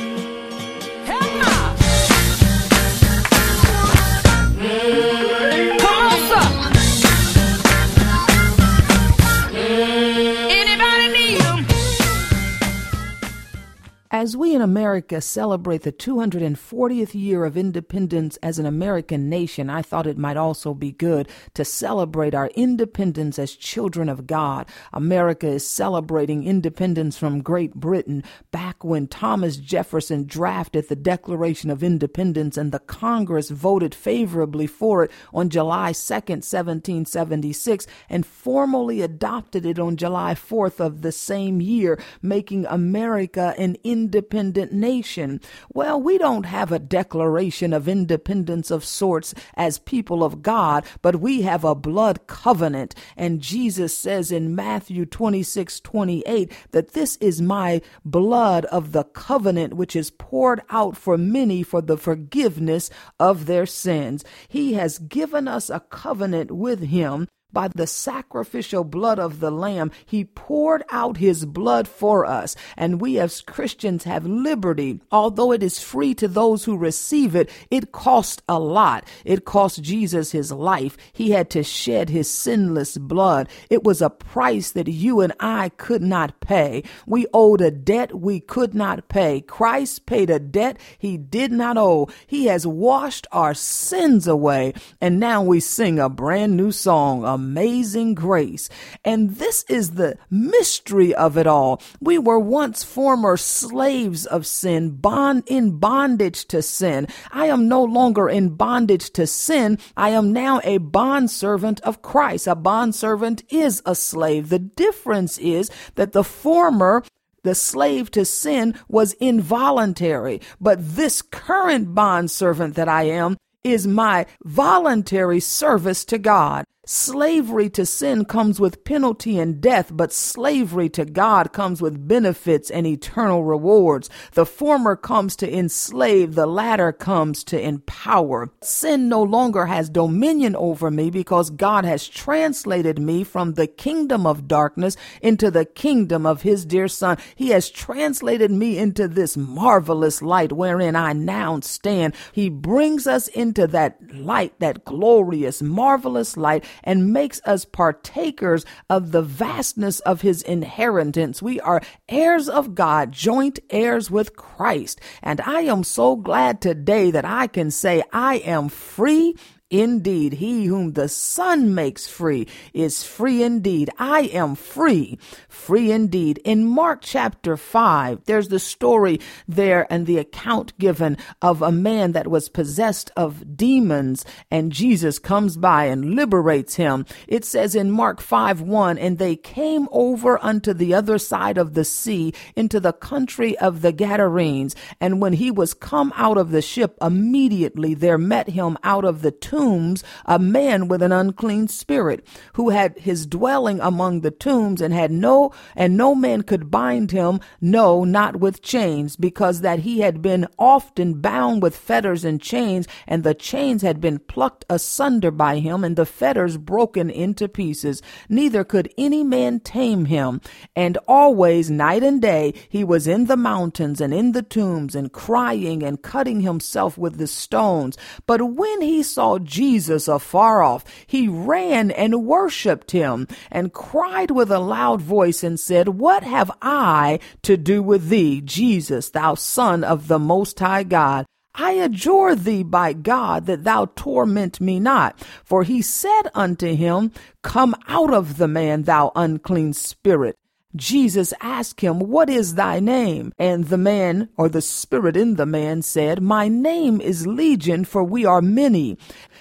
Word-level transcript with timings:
In 14.53 14.61
America 14.61 15.19
celebrate 15.19 15.81
the 15.81 15.91
240th 15.91 17.15
year 17.15 17.43
of 17.43 17.57
independence 17.57 18.37
as 18.43 18.59
an 18.59 18.67
American 18.67 19.27
nation, 19.27 19.69
I 19.69 19.81
thought 19.81 20.05
it 20.05 20.17
might 20.17 20.37
also 20.37 20.75
be 20.75 20.91
good 20.91 21.27
to 21.55 21.65
celebrate 21.65 22.35
our 22.35 22.47
independence 22.55 23.39
as 23.39 23.55
children 23.55 24.09
of 24.09 24.27
God. 24.27 24.67
America 24.91 25.47
is 25.47 25.67
celebrating 25.67 26.43
independence 26.43 27.17
from 27.17 27.41
Great 27.41 27.73
Britain 27.73 28.23
back 28.51 28.83
when 28.83 29.07
Thomas 29.07 29.57
Jefferson 29.57 30.25
drafted 30.25 30.87
the 30.87 30.95
Declaration 30.95 31.71
of 31.71 31.83
Independence 31.83 32.55
and 32.55 32.71
the 32.71 32.79
Congress 32.79 33.49
voted 33.49 33.95
favorably 33.95 34.67
for 34.67 35.03
it 35.03 35.11
on 35.33 35.49
July 35.49 35.93
2nd, 35.93 36.43
1776, 36.43 37.87
and 38.07 38.25
formally 38.25 39.01
adopted 39.01 39.65
it 39.65 39.79
on 39.79 39.97
July 39.97 40.35
4th 40.35 40.79
of 40.79 41.01
the 41.01 41.11
same 41.11 41.59
year, 41.59 41.99
making 42.21 42.65
America 42.67 43.55
an 43.57 43.77
independent 43.83 44.42
independent 44.43 44.73
nation. 44.73 45.39
Well, 45.73 46.01
we 46.01 46.17
don't 46.17 46.45
have 46.45 46.71
a 46.71 46.79
declaration 46.79 47.71
of 47.71 47.87
independence 47.87 48.71
of 48.71 48.83
sorts 48.83 49.33
as 49.55 49.79
people 49.79 50.21
of 50.21 50.41
God, 50.41 50.83
but 51.01 51.21
we 51.21 51.43
have 51.43 51.63
a 51.63 51.73
blood 51.73 52.27
covenant. 52.27 52.93
And 53.15 53.39
Jesus 53.39 53.97
says 53.97 54.31
in 54.31 54.53
Matthew 54.53 55.05
26 55.05 55.79
28 55.79 56.51
that 56.71 56.91
this 56.91 57.15
is 57.17 57.41
my 57.41 57.81
blood 58.03 58.65
of 58.65 58.91
the 58.91 59.05
covenant, 59.05 59.75
which 59.75 59.95
is 59.95 60.11
poured 60.11 60.61
out 60.69 60.97
for 60.97 61.17
many 61.17 61.63
for 61.63 61.81
the 61.81 61.97
forgiveness 61.97 62.89
of 63.19 63.45
their 63.45 63.65
sins. 63.65 64.25
He 64.49 64.73
has 64.73 64.99
given 64.99 65.47
us 65.47 65.69
a 65.69 65.79
covenant 65.79 66.51
with 66.51 66.81
Him 66.83 67.27
by 67.53 67.69
the 67.69 67.87
sacrificial 67.87 68.83
blood 68.83 69.19
of 69.19 69.39
the 69.39 69.51
Lamb, 69.51 69.91
He 70.05 70.25
poured 70.25 70.83
out 70.89 71.17
His 71.17 71.45
blood 71.45 71.87
for 71.87 72.25
us. 72.25 72.55
And 72.75 72.99
we 72.99 73.19
as 73.19 73.41
Christians 73.41 74.03
have 74.05 74.25
liberty. 74.25 74.99
Although 75.11 75.51
it 75.51 75.61
is 75.61 75.79
free 75.79 76.13
to 76.15 76.27
those 76.27 76.65
who 76.65 76.75
receive 76.75 77.35
it, 77.35 77.49
it 77.69 77.91
cost 77.91 78.41
a 78.49 78.59
lot. 78.59 79.07
It 79.23 79.45
cost 79.45 79.83
Jesus 79.83 80.31
His 80.31 80.51
life. 80.51 80.97
He 81.13 81.31
had 81.31 81.49
to 81.51 81.63
shed 81.63 82.09
His 82.09 82.29
sinless 82.29 82.97
blood. 82.97 83.47
It 83.69 83.83
was 83.83 84.01
a 84.01 84.09
price 84.09 84.71
that 84.71 84.87
you 84.87 85.21
and 85.21 85.33
I 85.39 85.69
could 85.69 86.01
not 86.01 86.39
pay. 86.39 86.83
We 87.05 87.27
owed 87.33 87.61
a 87.61 87.71
debt 87.71 88.19
we 88.19 88.39
could 88.39 88.73
not 88.73 89.07
pay. 89.07 89.41
Christ 89.41 90.05
paid 90.05 90.29
a 90.29 90.39
debt 90.39 90.77
He 90.97 91.17
did 91.17 91.51
not 91.51 91.77
owe. 91.77 92.09
He 92.25 92.45
has 92.47 92.65
washed 92.65 93.27
our 93.31 93.53
sins 93.53 94.27
away. 94.27 94.73
And 94.99 95.19
now 95.19 95.43
we 95.43 95.59
sing 95.59 95.99
a 95.99 96.09
brand 96.09 96.57
new 96.57 96.71
song, 96.71 97.23
a 97.23 97.37
amazing 97.43 98.13
grace. 98.13 98.69
And 99.03 99.35
this 99.35 99.65
is 99.67 99.91
the 99.91 100.17
mystery 100.29 101.13
of 101.13 101.37
it 101.37 101.45
all. 101.45 101.81
We 101.99 102.17
were 102.17 102.39
once 102.39 102.83
former 102.83 103.35
slaves 103.35 104.25
of 104.25 104.47
sin, 104.47 104.91
bond 104.91 105.43
in 105.47 105.77
bondage 105.77 106.45
to 106.45 106.61
sin. 106.61 107.07
I 107.31 107.47
am 107.47 107.67
no 107.67 107.83
longer 107.83 108.29
in 108.29 108.55
bondage 108.55 109.11
to 109.11 109.27
sin. 109.27 109.77
I 109.97 110.09
am 110.09 110.31
now 110.31 110.61
a 110.63 110.77
bondservant 110.77 111.81
of 111.81 112.01
Christ. 112.01 112.47
A 112.47 112.55
bondservant 112.55 113.43
is 113.49 113.81
a 113.85 113.93
slave. 113.93 114.47
The 114.47 114.59
difference 114.59 115.37
is 115.37 115.69
that 115.95 116.13
the 116.13 116.23
former 116.23 117.03
the 117.43 117.55
slave 117.55 118.09
to 118.11 118.23
sin 118.23 118.73
was 118.87 119.11
involuntary, 119.19 120.39
but 120.61 120.77
this 120.95 121.21
current 121.21 121.93
bondservant 121.93 122.75
that 122.75 122.87
I 122.87 123.03
am 123.03 123.35
is 123.63 123.87
my 123.87 124.25
voluntary 124.43 125.39
service 125.39 126.05
to 126.05 126.17
God. 126.17 126.65
Slavery 126.85 127.69
to 127.69 127.85
sin 127.85 128.25
comes 128.25 128.59
with 128.59 128.83
penalty 128.83 129.39
and 129.39 129.61
death, 129.61 129.89
but 129.93 130.11
slavery 130.11 130.89
to 130.89 131.05
God 131.05 131.53
comes 131.53 131.81
with 131.81 132.09
benefits 132.09 132.69
and 132.69 132.85
eternal 132.85 133.45
rewards. 133.45 134.09
The 134.33 134.45
former 134.45 134.97
comes 134.97 135.37
to 135.37 135.49
enslave, 135.49 136.35
the 136.35 136.45
latter 136.45 136.91
comes 136.91 137.45
to 137.45 137.61
empower. 137.61 138.51
Sin 138.61 139.07
no 139.07 139.23
longer 139.23 139.67
has 139.67 139.89
dominion 139.89 140.57
over 140.57 140.91
me 140.91 141.09
because 141.09 141.51
God 141.51 141.85
has 141.85 142.05
translated 142.05 142.99
me 142.99 143.23
from 143.23 143.53
the 143.53 143.67
kingdom 143.67 144.27
of 144.27 144.49
darkness 144.49 144.97
into 145.21 145.49
the 145.49 145.63
kingdom 145.63 146.25
of 146.25 146.41
his 146.41 146.65
dear 146.65 146.89
son. 146.89 147.17
He 147.33 147.51
has 147.51 147.69
translated 147.69 148.51
me 148.51 148.77
into 148.77 149.07
this 149.07 149.37
marvelous 149.37 150.21
light 150.21 150.51
wherein 150.51 150.97
I 150.97 151.13
now 151.13 151.61
stand. 151.61 152.13
He 152.33 152.49
brings 152.49 153.07
us 153.07 153.29
into 153.29 153.67
that 153.67 154.13
light, 154.13 154.59
that 154.59 154.83
glorious, 154.83 155.61
marvelous 155.61 156.35
light 156.35 156.65
and 156.83 157.13
makes 157.13 157.41
us 157.45 157.65
partakers 157.65 158.65
of 158.89 159.11
the 159.11 159.21
vastness 159.21 159.99
of 160.01 160.21
his 160.21 160.41
inheritance. 160.41 161.41
We 161.41 161.59
are 161.59 161.81
heirs 162.09 162.49
of 162.49 162.75
God, 162.75 163.11
joint 163.11 163.59
heirs 163.69 164.09
with 164.09 164.35
Christ. 164.35 165.01
And 165.21 165.41
I 165.41 165.61
am 165.61 165.83
so 165.83 166.15
glad 166.15 166.61
today 166.61 167.11
that 167.11 167.25
I 167.25 167.47
can 167.47 167.71
say 167.71 168.03
I 168.11 168.35
am 168.37 168.69
free 168.69 169.35
Indeed, 169.73 170.33
he 170.33 170.65
whom 170.65 170.93
the 170.93 171.09
Son 171.09 171.73
makes 171.73 172.05
free 172.05 172.47
is 172.75 173.03
free 173.03 173.41
indeed. 173.41 173.89
I 173.97 174.29
am 174.31 174.53
free, 174.53 175.17
free 175.49 175.91
indeed. 175.91 176.39
In 176.45 176.63
Mark 176.63 176.99
chapter 177.01 177.57
5, 177.57 178.25
there's 178.25 178.49
the 178.49 178.59
story 178.59 179.19
there 179.47 179.87
and 179.91 180.05
the 180.05 180.19
account 180.19 180.77
given 180.77 181.17
of 181.41 181.63
a 181.63 181.71
man 181.71 182.11
that 182.11 182.27
was 182.27 182.49
possessed 182.49 183.09
of 183.17 183.57
demons, 183.57 184.25
and 184.51 184.71
Jesus 184.71 185.17
comes 185.17 185.57
by 185.57 185.85
and 185.85 186.13
liberates 186.13 186.75
him. 186.75 187.07
It 187.27 187.43
says 187.43 187.73
in 187.73 187.89
Mark 187.89 188.21
5 188.21 188.61
1, 188.61 188.99
and 188.99 189.17
they 189.17 189.35
came 189.35 189.87
over 189.91 190.37
unto 190.45 190.75
the 190.75 190.93
other 190.93 191.17
side 191.17 191.57
of 191.57 191.73
the 191.73 191.83
sea 191.83 192.31
into 192.55 192.79
the 192.79 192.93
country 192.93 193.57
of 193.57 193.81
the 193.81 193.91
Gadarenes. 193.91 194.75
And 195.01 195.19
when 195.19 195.33
he 195.33 195.49
was 195.49 195.73
come 195.73 196.13
out 196.15 196.37
of 196.37 196.51
the 196.51 196.61
ship, 196.61 196.95
immediately 197.01 197.95
there 197.95 198.19
met 198.19 198.49
him 198.49 198.77
out 198.83 199.03
of 199.03 199.23
the 199.23 199.31
tomb 199.31 199.62
tombs 199.63 200.03
a 200.25 200.37
man 200.37 200.89
with 200.89 201.01
an 201.01 201.11
unclean 201.11 201.67
spirit 201.69 202.25
who 202.53 202.69
had 202.69 202.97
his 202.97 203.25
dwelling 203.25 203.79
among 203.79 204.19
the 204.19 204.31
tombs 204.31 204.81
and 204.81 204.93
had 204.93 205.09
no 205.09 205.51
and 205.75 205.95
no 205.95 206.13
man 206.13 206.41
could 206.41 206.69
bind 206.69 207.11
him 207.11 207.39
no 207.61 208.03
not 208.03 208.35
with 208.37 208.61
chains 208.61 209.15
because 209.15 209.61
that 209.61 209.79
he 209.79 209.99
had 209.99 210.21
been 210.21 210.45
often 210.59 211.21
bound 211.21 211.61
with 211.61 211.75
fetters 211.75 212.25
and 212.25 212.41
chains 212.41 212.85
and 213.07 213.23
the 213.23 213.33
chains 213.33 213.81
had 213.81 214.01
been 214.01 214.19
plucked 214.19 214.65
asunder 214.69 215.31
by 215.31 215.59
him 215.59 215.83
and 215.83 215.95
the 215.95 216.05
fetters 216.05 216.57
broken 216.57 217.09
into 217.09 217.47
pieces. 217.47 218.01
Neither 218.27 218.63
could 218.63 218.93
any 218.97 219.23
man 219.23 219.59
tame 219.61 220.05
him. 220.05 220.41
And 220.75 220.97
always 221.07 221.69
night 221.69 222.03
and 222.03 222.21
day 222.21 222.53
he 222.67 222.83
was 222.83 223.07
in 223.07 223.25
the 223.25 223.37
mountains 223.37 224.01
and 224.01 224.13
in 224.13 224.33
the 224.33 224.41
tombs 224.41 224.95
and 224.95 225.11
crying 225.11 225.83
and 225.83 226.01
cutting 226.01 226.41
himself 226.41 226.97
with 226.97 227.17
the 227.17 227.27
stones. 227.27 227.97
But 228.25 228.41
when 228.41 228.81
he 228.81 229.03
saw 229.03 229.39
Jesus 229.53 230.07
afar 230.07 230.63
off, 230.63 230.83
he 231.05 231.27
ran 231.27 231.91
and 231.91 232.25
worshiped 232.25 232.89
him 232.89 233.27
and 233.51 233.71
cried 233.71 234.31
with 234.31 234.51
a 234.51 234.57
loud 234.57 234.99
voice 234.99 235.43
and 235.43 235.59
said, 235.59 235.89
What 235.89 236.23
have 236.23 236.49
I 236.59 237.19
to 237.43 237.55
do 237.55 237.83
with 237.83 238.09
thee, 238.09 238.41
Jesus, 238.41 239.11
thou 239.11 239.35
son 239.35 239.83
of 239.83 240.07
the 240.07 240.17
most 240.17 240.57
high 240.57 240.81
God? 240.81 241.27
I 241.53 241.73
adjure 241.73 242.33
thee 242.33 242.63
by 242.63 242.93
God 242.93 243.45
that 243.45 243.63
thou 243.63 243.85
torment 243.95 244.59
me 244.59 244.79
not. 244.79 245.19
For 245.43 245.61
he 245.61 245.83
said 245.83 246.23
unto 246.33 246.73
him, 246.73 247.11
Come 247.43 247.75
out 247.87 248.11
of 248.11 248.37
the 248.37 248.47
man, 248.47 248.83
thou 248.83 249.11
unclean 249.15 249.73
spirit. 249.73 250.35
Jesus 250.75 251.33
asked 251.39 251.81
him, 251.81 251.99
What 251.99 252.29
is 252.29 252.55
thy 252.55 252.79
name? 252.79 253.33
And 253.37 253.65
the 253.65 253.77
man, 253.77 254.29
or 254.37 254.49
the 254.49 254.61
spirit 254.61 255.15
in 255.15 255.35
the 255.35 255.45
man, 255.45 255.81
said, 255.81 256.21
My 256.21 256.47
name 256.47 256.99
is 257.01 257.27
Legion, 257.27 257.85
for 257.85 258.03
we 258.03 258.25
are 258.25 258.41
many. 258.41 258.97